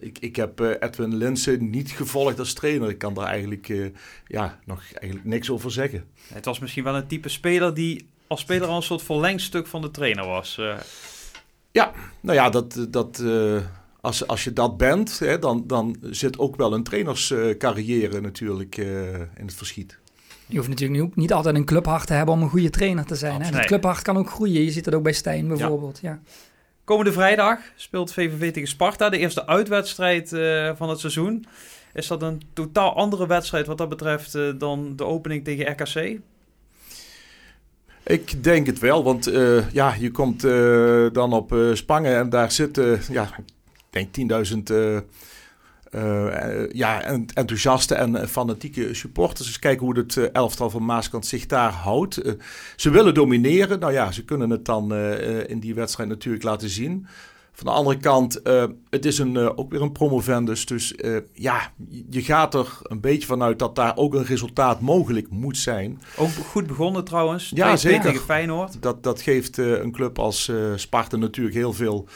ik, 0.00 0.18
ik 0.18 0.36
heb 0.36 0.60
Edwin 0.60 1.14
Linsen 1.16 1.70
niet 1.70 1.90
gevolgd 1.90 2.38
als 2.38 2.52
trainer. 2.52 2.88
Ik 2.88 2.98
kan 2.98 3.14
daar 3.14 3.26
eigenlijk, 3.26 3.92
ja, 4.26 4.58
nog 4.64 4.82
eigenlijk 4.92 5.24
niks 5.24 5.50
over 5.50 5.70
zeggen. 5.70 6.04
Het 6.32 6.44
was 6.44 6.58
misschien 6.58 6.84
wel 6.84 6.96
een 6.96 7.06
type 7.06 7.28
speler 7.28 7.74
die 7.74 8.08
als 8.26 8.40
speler 8.40 8.68
al 8.68 8.76
een 8.76 8.82
soort 8.82 9.02
verlengstuk 9.02 9.66
van 9.66 9.82
de 9.82 9.90
trainer 9.90 10.26
was. 10.26 10.60
Ja, 11.70 11.92
nou 12.20 12.36
ja, 12.36 12.50
dat... 12.50 12.86
dat 12.88 13.22
als, 14.04 14.26
als 14.26 14.44
je 14.44 14.52
dat 14.52 14.76
bent, 14.76 15.18
hè, 15.18 15.38
dan, 15.38 15.64
dan 15.66 15.96
zit 16.00 16.38
ook 16.38 16.56
wel 16.56 16.72
een 16.72 16.82
trainerscarrière 16.82 18.20
natuurlijk 18.20 18.76
in 18.76 19.44
het 19.44 19.54
verschiet. 19.54 19.98
Je 20.46 20.56
hoeft 20.56 20.68
natuurlijk 20.68 21.02
ook 21.02 21.16
niet 21.16 21.32
altijd 21.32 21.54
een 21.54 21.64
clubhart 21.64 22.06
te 22.06 22.12
hebben 22.12 22.34
om 22.34 22.42
een 22.42 22.48
goede 22.48 22.70
trainer 22.70 23.04
te 23.04 23.14
zijn. 23.14 23.42
Hè? 23.42 23.56
Het 23.56 23.66
clubhart 23.66 24.02
kan 24.02 24.16
ook 24.16 24.30
groeien. 24.30 24.62
Je 24.64 24.70
ziet 24.70 24.84
dat 24.84 24.94
ook 24.94 25.02
bij 25.02 25.12
Stijn 25.12 25.48
bijvoorbeeld. 25.48 25.98
Ja. 26.02 26.10
ja. 26.10 26.20
Komende 26.84 27.12
vrijdag 27.12 27.58
speelt 27.76 28.12
VVV 28.12 28.52
tegen 28.52 28.68
Sparta. 28.68 29.08
De 29.08 29.18
eerste 29.18 29.46
uitwedstrijd 29.46 30.32
uh, 30.32 30.70
van 30.76 30.88
het 30.88 30.98
seizoen. 30.98 31.46
Is 31.92 32.06
dat 32.06 32.22
een 32.22 32.42
totaal 32.52 32.96
andere 32.96 33.26
wedstrijd 33.26 33.66
wat 33.66 33.78
dat 33.78 33.88
betreft 33.88 34.34
uh, 34.34 34.52
dan 34.58 34.96
de 34.96 35.04
opening 35.04 35.44
tegen 35.44 35.72
RKC? 35.72 36.20
Ik 38.02 38.44
denk 38.44 38.66
het 38.66 38.78
wel, 38.78 39.04
want 39.04 39.28
uh, 39.28 39.70
ja, 39.70 39.94
je 39.98 40.10
komt 40.10 40.40
dan 41.12 41.32
op 41.32 41.56
Spangen 41.72 42.16
en 42.16 42.28
daar 42.28 42.52
zitten, 42.52 43.00
ja, 43.10 43.30
denk 43.94 44.08
10.000 44.68 45.04
uh, 45.94 46.70
ja, 46.72 47.02
enthousiaste 47.34 47.94
en 47.94 48.28
fanatieke 48.28 48.94
supporters. 48.94 49.46
Dus 49.46 49.58
kijken 49.58 49.86
hoe 49.86 49.98
het 49.98 50.30
elftal 50.32 50.70
van 50.70 50.84
Maaskant 50.84 51.26
zich 51.26 51.46
daar 51.46 51.72
houdt. 51.72 52.26
Uh, 52.26 52.32
ze 52.76 52.90
willen 52.90 53.14
domineren. 53.14 53.78
Nou 53.78 53.92
ja, 53.92 54.12
ze 54.12 54.24
kunnen 54.24 54.50
het 54.50 54.64
dan 54.64 54.92
uh, 54.92 55.48
in 55.48 55.60
die 55.60 55.74
wedstrijd 55.74 56.08
natuurlijk 56.08 56.44
laten 56.44 56.68
zien. 56.68 57.06
Van 57.52 57.66
de 57.66 57.72
andere 57.72 57.96
kant, 57.96 58.40
het 58.90 59.04
is 59.04 59.18
een, 59.18 59.56
ook 59.56 59.70
weer 59.70 59.82
een 59.82 59.92
promovendus. 59.92 60.66
Dus 60.66 60.94
ja, 61.32 61.72
je 62.10 62.22
gaat 62.22 62.54
er 62.54 62.78
een 62.82 63.00
beetje 63.00 63.26
vanuit 63.26 63.58
dat 63.58 63.76
daar 63.76 63.96
ook 63.96 64.14
een 64.14 64.24
resultaat 64.24 64.80
mogelijk 64.80 65.30
moet 65.30 65.56
zijn. 65.56 66.02
Ook 66.16 66.30
goed 66.30 66.66
begonnen 66.66 67.04
trouwens. 67.04 67.52
Ja, 67.54 67.76
zeker. 67.76 68.02
Tegen 68.02 68.24
Feyenoord. 68.24 68.82
Dat, 68.82 69.02
dat 69.02 69.20
geeft 69.22 69.56
een 69.56 69.92
club 69.92 70.18
als 70.18 70.52
Sparta 70.76 71.16
natuurlijk 71.16 71.56
heel 71.56 71.72
veel... 71.72 72.08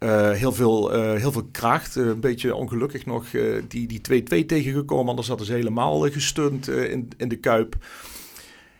Uh, 0.00 0.30
heel, 0.30 0.52
veel, 0.52 0.96
uh, 0.96 1.20
heel 1.20 1.32
veel 1.32 1.48
kracht. 1.52 1.96
Uh, 1.96 2.06
een 2.06 2.20
beetje 2.20 2.54
ongelukkig 2.54 3.06
nog 3.06 3.26
die, 3.68 3.86
die 3.86 4.22
2-2 4.42 4.46
tegengekomen. 4.46 5.08
Anders 5.08 5.28
hadden 5.28 5.46
ze 5.46 5.52
helemaal 5.52 6.10
gestund 6.10 6.68
in, 6.68 7.08
in 7.16 7.28
de 7.28 7.36
Kuip. 7.36 7.76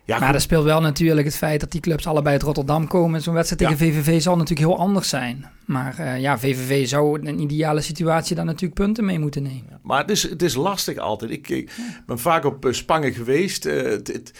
Ja, 0.05 0.19
maar 0.19 0.35
er 0.35 0.41
speelt 0.41 0.65
wel 0.65 0.81
natuurlijk 0.81 1.27
het 1.27 1.37
feit 1.37 1.61
dat 1.61 1.73
die 1.73 1.81
clubs 1.81 2.07
allebei 2.07 2.35
uit 2.35 2.43
Rotterdam 2.43 2.89
komen. 2.89 3.23
Zo'n 3.23 3.35
wedstrijd 3.35 3.63
tegen 3.63 3.87
ja. 3.87 3.93
VVV 3.93 4.23
zal 4.23 4.37
natuurlijk 4.37 4.69
heel 4.69 4.79
anders 4.79 5.09
zijn. 5.09 5.51
Maar 5.65 6.19
ja, 6.21 6.39
VVV 6.39 6.89
zou 6.89 7.21
in 7.21 7.27
een 7.27 7.41
ideale 7.41 7.81
situatie 7.81 8.37
daar 8.37 8.45
natuurlijk 8.45 8.75
punten 8.75 9.05
mee 9.05 9.19
moeten 9.19 9.43
nemen. 9.43 9.81
Maar 9.83 10.01
het 10.01 10.11
is, 10.11 10.23
het 10.23 10.43
is 10.43 10.55
lastig 10.55 10.97
altijd. 10.97 11.31
Ik, 11.31 11.49
ik 11.49 11.71
ben 12.07 12.19
vaak 12.19 12.45
op 12.45 12.69
Spangen 12.71 13.13
geweest. 13.13 13.65
Het, 13.65 14.07
het, 14.07 14.33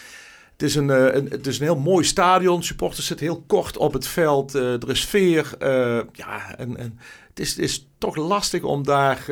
het 0.59 0.69
is 0.69 0.75
een, 0.75 0.89
een, 0.89 1.29
het 1.31 1.47
is 1.47 1.59
een 1.59 1.65
heel 1.65 1.79
mooi 1.79 2.05
stadion. 2.05 2.63
Supporters 2.63 3.07
zitten 3.07 3.27
heel 3.27 3.45
kort 3.47 3.77
op 3.77 3.93
het 3.93 4.07
veld. 4.07 4.55
Uh, 4.55 4.73
er 4.73 4.91
is 4.91 5.01
sfeer. 5.01 5.55
Uh, 5.63 6.01
ja, 6.13 6.57
en, 6.57 6.77
en 6.77 6.99
het, 7.29 7.41
is, 7.41 7.51
het 7.51 7.59
is 7.59 7.89
toch 7.99 8.17
lastig 8.17 8.63
om 8.63 8.85
daar 8.85 9.27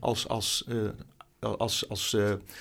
als, 0.00 0.28
als, 0.28 0.64
als, 1.40 1.88
als 1.88 2.16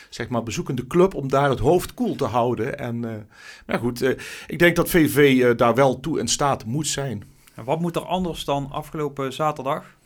zeg 0.10 0.30
maar 0.30 0.44
bezoekende 0.44 0.88
club... 0.88 1.14
om 1.14 1.30
daar 1.30 1.50
het 1.50 1.60
hoofd 1.60 1.94
koel 1.94 2.16
te 2.16 2.26
houden. 2.26 2.80
En, 2.80 3.28
maar 3.66 3.80
goed, 3.80 4.02
ik 4.48 4.60
denk 4.60 4.76
dat 4.76 4.90
VV 4.90 5.56
daar 5.56 5.76
wel 5.76 6.00
toe 6.00 6.20
in 6.20 6.28
staat 6.28 6.66
moet 6.66 6.88
zijn. 6.88 7.24
En 7.56 7.64
wat 7.64 7.80
moet 7.80 7.96
er 7.96 8.06
anders 8.06 8.46
dan 8.46 8.72
afgelopen 8.72 9.34
zaterdag? 9.34 9.98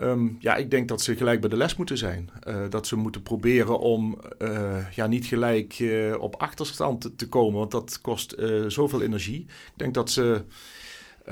Um, 0.00 0.36
ja, 0.40 0.56
ik 0.56 0.70
denk 0.70 0.88
dat 0.88 1.02
ze 1.02 1.16
gelijk 1.16 1.40
bij 1.40 1.50
de 1.50 1.56
les 1.56 1.76
moeten 1.76 1.98
zijn. 1.98 2.30
Uh, 2.48 2.56
dat 2.70 2.86
ze 2.86 2.96
moeten 2.96 3.22
proberen 3.22 3.78
om 3.78 4.18
uh, 4.38 4.92
ja, 4.92 5.06
niet 5.06 5.26
gelijk 5.26 5.78
uh, 5.78 6.14
op 6.18 6.34
achterstand 6.36 7.18
te, 7.18 7.28
komen, 7.28 7.58
want 7.58 7.70
dat 7.70 8.00
kost 8.00 8.34
zoveel 8.66 9.02
energie. 9.02 9.40
Ik 9.40 9.72
denk 9.76 9.94
dat 9.94 10.10
ze, 10.10 10.44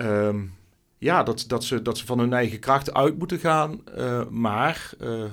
um, 0.00 0.52
ja, 0.98 1.22
dat, 1.22 1.44
dat, 1.46 1.64
ze, 1.64 1.82
dat 1.82 1.98
ze 1.98 2.06
van 2.06 2.18
hun 2.18 2.32
eigen 2.32 2.58
kracht 2.58 2.94
uit 2.94 3.18
moeten 3.18 3.38
gaan, 3.38 3.80
maar 4.30 4.90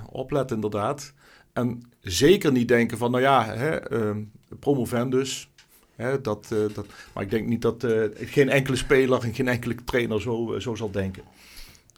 opletten 0.09 0.55
inderdaad. 0.55 1.13
En 1.53 1.81
zeker 2.01 2.51
niet 2.51 2.67
denken 2.67 2.97
van, 2.97 3.11
nou 3.11 3.23
ja, 3.23 3.45
hè, 3.45 3.93
um, 3.93 4.31
promovendus, 4.59 5.49
dat, 6.21 6.47
dat, 6.73 6.85
maar 7.13 7.23
ik 7.23 7.29
denk 7.29 7.47
niet 7.47 7.61
dat 7.61 7.85
geen 8.15 8.49
enkele 8.49 8.77
speler 8.77 9.23
en 9.23 9.33
geen 9.33 9.47
enkele 9.47 9.75
trainer 9.83 10.21
zo, 10.21 10.59
zo 10.59 10.75
zal 10.75 10.91
denken. 10.91 11.23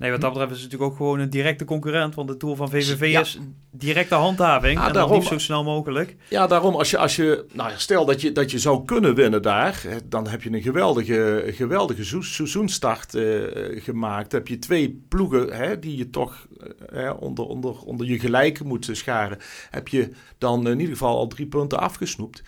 Nee, 0.04 0.12
wat 0.12 0.22
dat 0.22 0.32
betreft 0.32 0.52
is 0.52 0.62
het 0.62 0.72
natuurlijk 0.72 0.92
ook 0.92 0.98
gewoon 0.98 1.20
een 1.20 1.30
directe 1.30 1.66
concurrent. 1.66 2.16
Want 2.16 2.28
de 2.28 2.38
Tour 2.38 2.56
van 2.56 2.70
VVV 2.70 3.12
ja. 3.12 3.20
is 3.20 3.40
directe 3.72 4.16
handhaving. 4.16 4.80
Ja, 4.80 4.88
en 4.88 4.94
daarom, 4.94 5.22
zo 5.22 5.38
snel 5.38 5.64
mogelijk. 5.64 6.16
Ja, 6.30 6.48
daarom 6.48 6.76
als 6.76 6.90
je, 6.90 6.98
als 6.98 7.16
je 7.16 7.46
nou 7.52 7.72
stel 7.76 8.06
dat 8.06 8.22
je, 8.22 8.32
dat 8.32 8.52
je 8.52 8.60
zou 8.60 8.86
kunnen 8.86 9.16
winnen 9.16 9.42
daar. 9.42 9.86
Dan 10.06 10.28
heb 10.28 10.44
je 10.44 10.52
een 10.52 10.62
geweldige, 10.62 11.44
geweldige 11.48 12.24
seizoenstart 12.24 13.16
uh, 13.16 13.44
gemaakt. 13.84 14.32
Heb 14.32 14.48
je 14.48 14.60
twee 14.60 15.04
ploegen 15.08 15.54
hè, 15.54 15.80
die 15.80 15.98
je 15.98 16.10
toch 16.10 16.48
uh, 16.94 17.12
onder, 17.20 17.46
onder, 17.46 17.80
onder 17.80 18.08
je 18.08 18.20
gelijk 18.20 18.64
moet 18.64 18.90
scharen. 18.92 19.38
Heb 19.70 19.88
je 19.88 20.10
dan 20.38 20.68
in 20.68 20.80
ieder 20.80 20.94
geval 20.94 21.18
al 21.18 21.28
drie 21.28 21.48
punten 21.48 21.80
afgesnoept. 21.80 22.44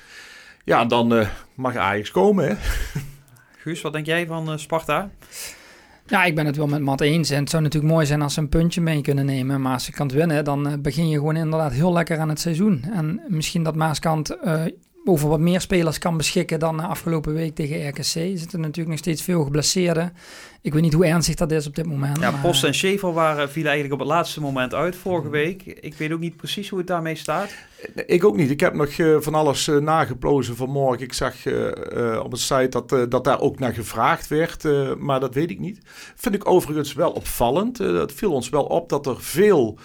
Ja, 0.63 0.85
dan 0.85 1.13
uh, 1.13 1.27
mag 1.53 1.75
Ajax 1.75 2.11
komen 2.11 2.47
hè. 2.47 2.55
Guus, 3.57 3.81
wat 3.81 3.93
denk 3.93 4.05
jij 4.05 4.25
van 4.27 4.59
Sparta? 4.59 5.11
Ja, 6.07 6.23
ik 6.23 6.35
ben 6.35 6.45
het 6.45 6.55
wel 6.55 6.67
met 6.67 6.81
Matt 6.81 7.01
eens. 7.01 7.29
En 7.29 7.39
het 7.39 7.49
zou 7.49 7.63
natuurlijk 7.63 7.93
mooi 7.93 8.05
zijn 8.05 8.21
als 8.21 8.33
ze 8.33 8.39
een 8.39 8.49
puntje 8.49 8.81
mee 8.81 9.01
kunnen 9.01 9.25
nemen. 9.25 9.79
Kan 9.91 10.07
winnen, 10.07 10.43
dan 10.43 10.81
begin 10.81 11.09
je 11.09 11.17
gewoon 11.17 11.35
inderdaad 11.35 11.71
heel 11.71 11.93
lekker 11.93 12.17
aan 12.17 12.29
het 12.29 12.39
seizoen. 12.39 12.83
En 12.93 13.21
misschien 13.27 13.63
dat 13.63 13.75
Maaskant 13.75 14.37
over 15.05 15.29
wat 15.29 15.39
meer 15.39 15.61
spelers 15.61 15.97
kan 15.97 16.17
beschikken 16.17 16.59
dan 16.59 16.79
afgelopen 16.79 17.33
week 17.33 17.55
tegen 17.55 17.87
RKC. 17.87 18.15
Er 18.15 18.37
zitten 18.37 18.59
natuurlijk 18.59 18.89
nog 18.89 18.97
steeds 18.97 19.21
veel 19.21 19.43
geblesseerden. 19.43 20.13
Ik 20.61 20.73
weet 20.73 20.81
niet 20.81 20.93
hoe 20.93 21.05
ernstig 21.05 21.35
dat 21.35 21.51
is 21.51 21.67
op 21.67 21.75
dit 21.75 21.85
moment. 21.85 22.19
Ja, 22.19 22.31
Post 22.31 22.63
en 22.63 22.73
Schevel 22.73 23.13
waren, 23.13 23.49
vielen 23.49 23.71
eigenlijk 23.71 24.01
op 24.01 24.07
het 24.07 24.15
laatste 24.17 24.41
moment 24.41 24.73
uit 24.73 24.95
vorige 24.95 25.29
week. 25.29 25.63
Ik 25.65 25.93
weet 25.93 26.11
ook 26.11 26.19
niet 26.19 26.37
precies 26.37 26.69
hoe 26.69 26.77
het 26.77 26.87
daarmee 26.87 27.15
staat. 27.15 27.53
Ik 28.05 28.23
ook 28.23 28.35
niet. 28.35 28.49
Ik 28.49 28.59
heb 28.59 28.73
nog 28.73 28.97
uh, 28.97 29.17
van 29.19 29.35
alles 29.35 29.67
uh, 29.67 29.77
nageplozen 29.77 30.55
vanmorgen. 30.55 31.03
Ik 31.03 31.13
zag 31.13 31.45
uh, 31.45 32.21
op 32.23 32.31
het 32.31 32.39
site 32.39 32.69
dat, 32.69 33.11
dat 33.11 33.23
daar 33.23 33.39
ook 33.39 33.59
naar 33.59 33.73
gevraagd 33.73 34.27
werd, 34.27 34.63
maar 34.97 35.19
dat 35.19 35.33
weet 35.33 35.49
ik 35.49 35.59
niet. 35.59 35.79
Vind 36.15 36.35
ik 36.35 36.49
overigens 36.49 36.93
wel 36.93 37.11
opvallend. 37.11 37.77
dat 37.77 38.11
viel 38.11 38.31
ons 38.31 38.49
wel 38.49 38.63
op 38.63 38.89
dat 38.89 39.05
er 39.05 39.21
veel 39.21 39.77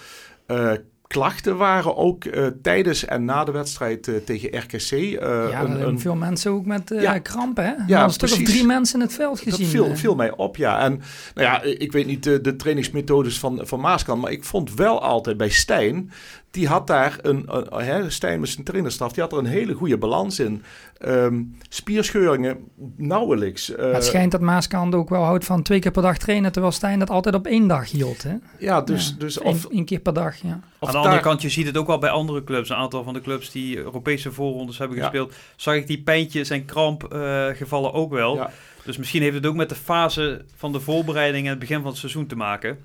klachten 1.11 1.57
waren 1.57 1.97
ook 1.97 2.25
uh, 2.25 2.47
tijdens 2.63 3.05
en 3.05 3.25
na 3.25 3.45
de 3.45 3.53
wedstrijd 3.53 4.07
uh, 4.07 4.17
tegen 4.17 4.59
RKC. 4.59 4.91
Uh, 4.91 5.15
eh, 5.15 5.51
ja, 5.51 5.61
een, 5.61 5.87
een, 5.87 6.01
veel 6.01 6.15
mensen 6.15 6.51
ook 6.51 6.67
met 6.67 6.93
ja, 6.95 7.19
krampen, 7.19 7.65
hè? 7.65 7.75
Ja, 7.87 8.05
een 8.05 8.11
stuk 8.11 8.31
of 8.31 8.43
drie 8.43 8.65
mensen 8.65 9.01
in 9.01 9.07
het 9.07 9.15
veld 9.15 9.41
gezien. 9.41 9.61
Dat 9.61 9.71
viel, 9.71 9.97
viel 9.97 10.15
mij 10.15 10.31
op, 10.37 10.57
ja. 10.57 10.81
En 10.81 11.01
nou 11.35 11.47
ja, 11.47 11.63
ik 11.63 11.93
weet 11.93 12.07
niet 12.07 12.23
de, 12.23 12.41
de 12.41 12.57
trainingsmethodes 12.57 13.39
van, 13.39 13.61
van 13.63 13.81
Maaskant, 13.81 14.23
maar 14.23 14.31
ik 14.31 14.45
vond 14.45 14.75
wel 14.75 15.03
altijd 15.03 15.37
bij 15.37 15.49
Stijn 15.49 16.11
die 16.51 16.69
had 16.69 16.87
daar 16.87 17.19
een, 17.23 17.45
een 17.69 18.13
Stijn 18.13 18.41
met 18.41 18.49
zijn 18.49 18.65
trainerstaf, 18.65 19.13
die 19.13 19.23
had 19.23 19.33
er 19.33 19.39
een 19.39 19.47
hele 19.47 19.75
goede 19.75 19.99
balans 19.99 20.39
in. 20.39 20.63
Um, 21.07 21.59
spierscheuringen 21.69 22.59
nauwelijks. 22.97 23.71
Uh, 23.71 23.93
het 23.93 24.05
schijnt 24.05 24.33
dat 24.33 24.41
Maaskant 24.41 24.95
ook 24.95 25.09
wel 25.09 25.23
houdt 25.23 25.45
van 25.45 25.63
twee 25.63 25.79
keer 25.79 25.91
per 25.91 26.03
dag 26.03 26.19
trainen, 26.19 26.53
terwijl 26.53 26.73
Stijn 26.73 26.99
dat 26.99 27.11
altijd 27.11 27.35
op 27.35 27.47
één 27.47 27.67
dag 27.67 27.91
hield. 27.91 28.23
Hè? 28.23 28.35
Ja, 28.59 28.81
dus... 28.81 29.17
dus 29.17 29.39
of, 29.39 29.67
Eén, 29.71 29.85
keer 29.85 29.99
per 29.99 30.13
dag, 30.13 30.37
ja. 30.37 30.61
Aan 30.79 30.91
de 30.91 30.97
andere 30.97 31.21
kant, 31.21 31.43
je 31.43 31.49
ziet 31.49 31.67
het 31.67 31.77
ook 31.77 31.87
wel 31.87 31.99
bij 31.99 32.11
andere 32.11 32.45
clubs. 32.45 32.69
Een 32.69 32.77
aantal 32.77 33.05
van 33.05 33.15
de 33.15 33.21
clubs 33.21 33.51
die 33.51 33.77
Europese 33.77 34.33
voorrondes 34.33 34.79
hebben 34.79 34.99
gespeeld, 34.99 35.33
zag 35.57 35.75
ik 35.75 35.87
die 35.87 36.03
pijntjes 36.03 36.51
en 36.51 36.65
krampgevallen 36.65 37.91
uh, 37.91 37.97
ook 37.97 38.13
wel. 38.13 38.37
Ja. 38.37 38.51
Dus 38.85 38.97
misschien 38.97 39.23
heeft 39.23 39.35
het 39.35 39.47
ook 39.47 39.55
met 39.55 39.69
de 39.69 39.75
fase 39.75 40.45
van 40.57 40.73
de 40.73 40.81
voorbereiding 40.81 41.45
en 41.45 41.51
het 41.51 41.59
begin 41.59 41.81
van 41.81 41.91
het 41.91 41.99
seizoen 41.99 42.27
te 42.27 42.37
maken 42.37 42.79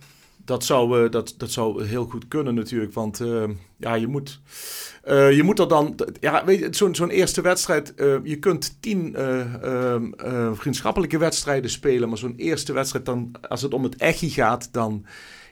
dat 0.46 0.64
zou, 0.64 1.04
uh, 1.04 1.12
dat, 1.12 1.34
dat 1.38 1.52
zou 1.52 1.86
heel 1.86 2.06
goed 2.06 2.28
kunnen 2.28 2.56
natuurlijk. 2.56 2.94
Want 2.94 3.20
uh, 3.20 3.44
ja, 3.78 3.94
je 3.94 4.08
moet, 4.08 4.42
uh, 5.06 5.32
je 5.32 5.44
moet 5.44 5.60
er 5.60 5.68
dan... 5.68 6.00
Ja, 6.20 6.46
weet 6.46 6.60
je, 6.60 6.68
zo'n 6.72 6.96
zo'n 6.96 7.10
eerste 7.10 7.42
wedstrijd... 7.42 7.94
je 8.24 8.38
kunt 8.40 8.82
tien 8.82 9.16
ehm, 9.16 10.56
vriendschappelijke 10.56 11.18
wedstrijden 11.18 11.70
spelen... 11.70 12.10
maar 12.10 12.18
zo'n 12.18 12.36
eerste 12.38 12.74
wedstrijd, 12.74 13.06
dan, 13.06 13.32
als 13.50 13.62
het 13.62 13.74
om 13.74 13.84
het 13.84 13.96
echi 13.96 14.30
gaat... 14.30 14.74
dan, 14.74 15.06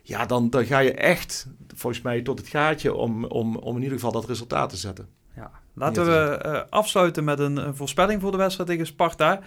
ja, 0.03 0.25
dan, 0.25 0.49
dan 0.49 0.65
ga 0.65 0.79
je 0.79 0.93
echt, 0.93 1.47
volgens 1.75 2.01
mij, 2.01 2.21
tot 2.21 2.39
het 2.39 2.47
gaatje... 2.47 2.93
om, 2.93 3.25
om, 3.25 3.55
om 3.55 3.75
in 3.75 3.81
ieder 3.81 3.97
geval 3.97 4.11
dat 4.11 4.27
resultaat 4.27 4.69
te 4.69 4.77
zetten. 4.77 5.07
Ja. 5.35 5.51
Laten 5.75 6.05
we 6.05 6.65
afsluiten 6.69 7.23
met 7.23 7.39
een, 7.39 7.57
een, 7.57 7.75
voorspelling 7.75 8.21
voor 8.21 8.31
de 8.31 8.37
wedstrijd 8.37 8.69
tegen 8.69 8.85
Sparta. 8.85 9.41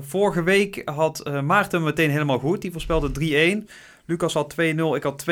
Vorige 0.00 0.42
week 0.42 0.82
had 0.84 1.42
Maarten 1.42 1.82
meteen 1.82 2.10
helemaal 2.10 2.38
goed. 2.38 2.62
Die 2.62 2.72
voorspelde 2.72 3.62
3-1... 3.64 3.68
Lucas 4.10 4.34
had 4.34 4.54
2-0, 4.54 4.56
ik 4.94 5.02
had 5.02 5.22
2-1. 5.22 5.24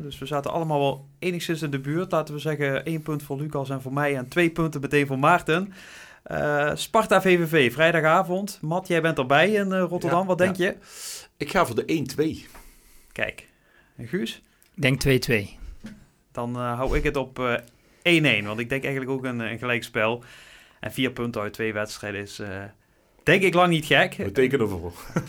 Dus 0.00 0.18
we 0.18 0.26
zaten 0.26 0.52
allemaal 0.52 0.78
wel 0.78 1.08
enigszins 1.18 1.62
in 1.62 1.70
de 1.70 1.78
buurt. 1.78 2.12
Laten 2.12 2.34
we 2.34 2.40
zeggen 2.40 2.84
één 2.84 3.02
punt 3.02 3.22
voor 3.22 3.36
Lucas 3.36 3.70
en 3.70 3.82
voor 3.82 3.92
mij 3.92 4.16
en 4.16 4.28
twee 4.28 4.50
punten 4.50 4.80
meteen 4.80 5.06
voor 5.06 5.18
Maarten. 5.18 5.72
Uh, 6.30 6.70
Sparta 6.74 7.22
VVV, 7.22 7.72
vrijdagavond. 7.72 8.58
Mat, 8.62 8.88
jij 8.88 9.02
bent 9.02 9.18
erbij 9.18 9.50
in 9.50 9.68
uh, 9.68 9.84
Rotterdam. 9.88 10.26
Wat 10.26 10.38
denk 10.38 10.56
je? 10.56 10.76
Ik 11.36 11.50
ga 11.50 11.66
voor 11.66 11.86
de 11.86 12.04
1-2. 12.46 12.50
Kijk. 13.12 13.48
En 13.96 14.06
Guus? 14.06 14.42
Ik 14.74 14.82
denk 14.82 15.24
2-2. 15.30 15.48
Dan 16.32 16.56
uh, 16.56 16.76
hou 16.76 16.96
ik 16.96 17.02
het 17.02 17.16
op 17.16 17.38
1-1. 17.38 18.44
want 18.44 18.58
ik 18.58 18.68
denk 18.68 18.84
eigenlijk 18.84 19.10
ook 19.10 19.24
een, 19.24 19.40
een 19.40 19.58
gelijkspel. 19.58 20.24
En 20.80 20.92
vier 20.92 21.10
punten 21.10 21.40
uit 21.40 21.52
twee 21.52 21.72
wedstrijden 21.72 22.20
is 22.20 22.40
denk 23.24 23.42
ik 23.42 23.54
lang 23.54 23.68
niet 23.68 23.86
gek. 23.86 24.14
We 24.14 24.32
tekenen 24.32 24.66
ervoor. 24.66 24.92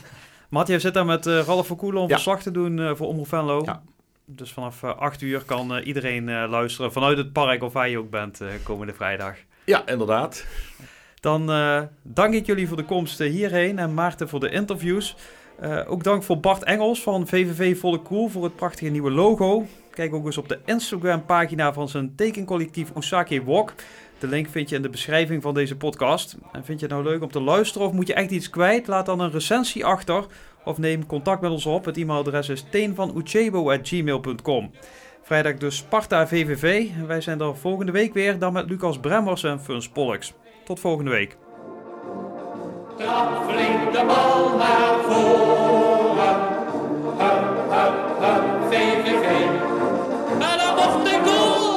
Matje 0.50 0.80
zit 0.80 0.94
daar 0.94 1.06
met 1.06 1.26
uh, 1.26 1.40
Ralf 1.40 1.68
Verkoelen 1.68 2.02
om 2.02 2.08
ja. 2.08 2.14
verslag 2.14 2.42
te 2.42 2.52
doen 2.52 2.78
uh, 2.78 2.92
voor 2.96 3.08
Omroep 3.08 3.28
Venlo. 3.28 3.62
Ja. 3.66 3.82
Dus 4.26 4.52
vanaf 4.52 4.84
uh, 4.84 4.90
eh, 4.90 4.98
8 4.98 5.22
uur 5.22 5.44
kan 5.44 5.78
iedereen 5.78 6.48
luisteren 6.48 6.92
vanuit 6.92 7.18
het 7.18 7.34
park 7.34 7.64
of 7.64 7.74
waar 7.74 7.90
je 7.90 7.98
ook 7.98 8.10
bent 8.10 8.42
komende 8.64 8.94
vrijdag. 8.94 9.36
Ja, 9.64 9.88
inderdaad. 9.88 10.46
Dan 11.20 11.46
dank 12.02 12.34
ik 12.34 12.46
jullie 12.46 12.68
voor 12.68 12.78
de 12.78 12.84
komst 12.84 13.20
hierheen 13.20 13.80
en 13.80 13.94
Maarten 13.94 14.30
voor 14.30 14.40
de 14.40 14.50
interviews. 14.50 15.16
ook 15.88 16.04
dank 16.04 16.24
voor 16.24 16.40
Bart 16.40 16.64
Engels 16.64 17.02
van 17.02 17.28
VVV 17.28 17.80
Volle 17.80 18.02
Cool 18.02 18.28
voor 18.28 18.44
het 18.44 18.56
prachtige 18.56 18.92
nieuwe 18.92 19.12
logo. 19.12 19.66
Kijk 19.92 20.14
ook 20.14 20.26
eens 20.26 20.38
op 20.38 20.50
de 20.50 20.60
Instagram 20.66 21.26
pagina 21.26 21.74
van 21.74 21.90
zijn 21.90 22.16
tekencollectief 22.16 22.92
Osake 22.92 23.44
Walk. 23.44 23.74
De 24.20 24.28
link 24.28 24.50
vind 24.50 24.70
je 24.70 24.76
in 24.76 24.82
de 24.82 24.90
beschrijving 24.90 25.42
van 25.42 25.54
deze 25.54 25.76
podcast. 25.76 26.36
En 26.52 26.66
vind 26.66 26.80
je 26.80 26.86
het 26.86 26.96
nou 26.96 27.08
leuk 27.08 27.22
om 27.22 27.32
te 27.32 27.42
luisteren 27.42 27.88
of 27.88 27.94
moet 27.94 28.08
je 28.08 28.14
echt 28.14 28.32
iets 28.32 28.50
kwijt? 28.50 28.88
Laat 28.88 29.06
dan 29.06 29.20
een 29.20 29.32
recensie 29.32 29.86
achter 29.86 30.26
of 30.64 30.78
neem 30.78 31.06
contact 31.06 31.42
met 31.42 31.52
ons 31.52 31.66
op. 31.66 31.86
Het 31.86 31.98
e-mailadres 31.98 32.50
is 32.50 32.66
teenvanuchebo.gmail.com. 32.70 34.72
Vrijdag 35.22 35.54
dus 35.54 35.76
Sparta 35.76 36.28
VVV. 36.28 36.88
Wij 37.08 37.22
zijn 37.22 37.42
er 37.42 37.58
volgende 37.58 37.92
week 37.92 38.14
weer, 38.14 38.40
dan 38.40 38.54
met 38.54 38.70
Lucas 38.70 39.00
Bremmers 39.00 39.44
en 39.44 39.62
Fun 39.62 39.82
Pollux. 39.94 40.34
Tot 40.64 40.80
volgende 40.80 41.12
week. 41.12 41.38
Trap 42.98 43.50
flink 43.50 43.94
de 43.94 44.04
bal 44.08 44.58
naar 44.58 45.00
voren. 45.04 46.36
Hup, 47.18 47.70
hup, 47.70 47.96
hup, 48.20 48.44
VVV. 48.72 49.26
En 50.32 50.40
dan 50.58 50.76
mocht 50.76 51.06
de 51.06 51.20
goal. 51.26 51.76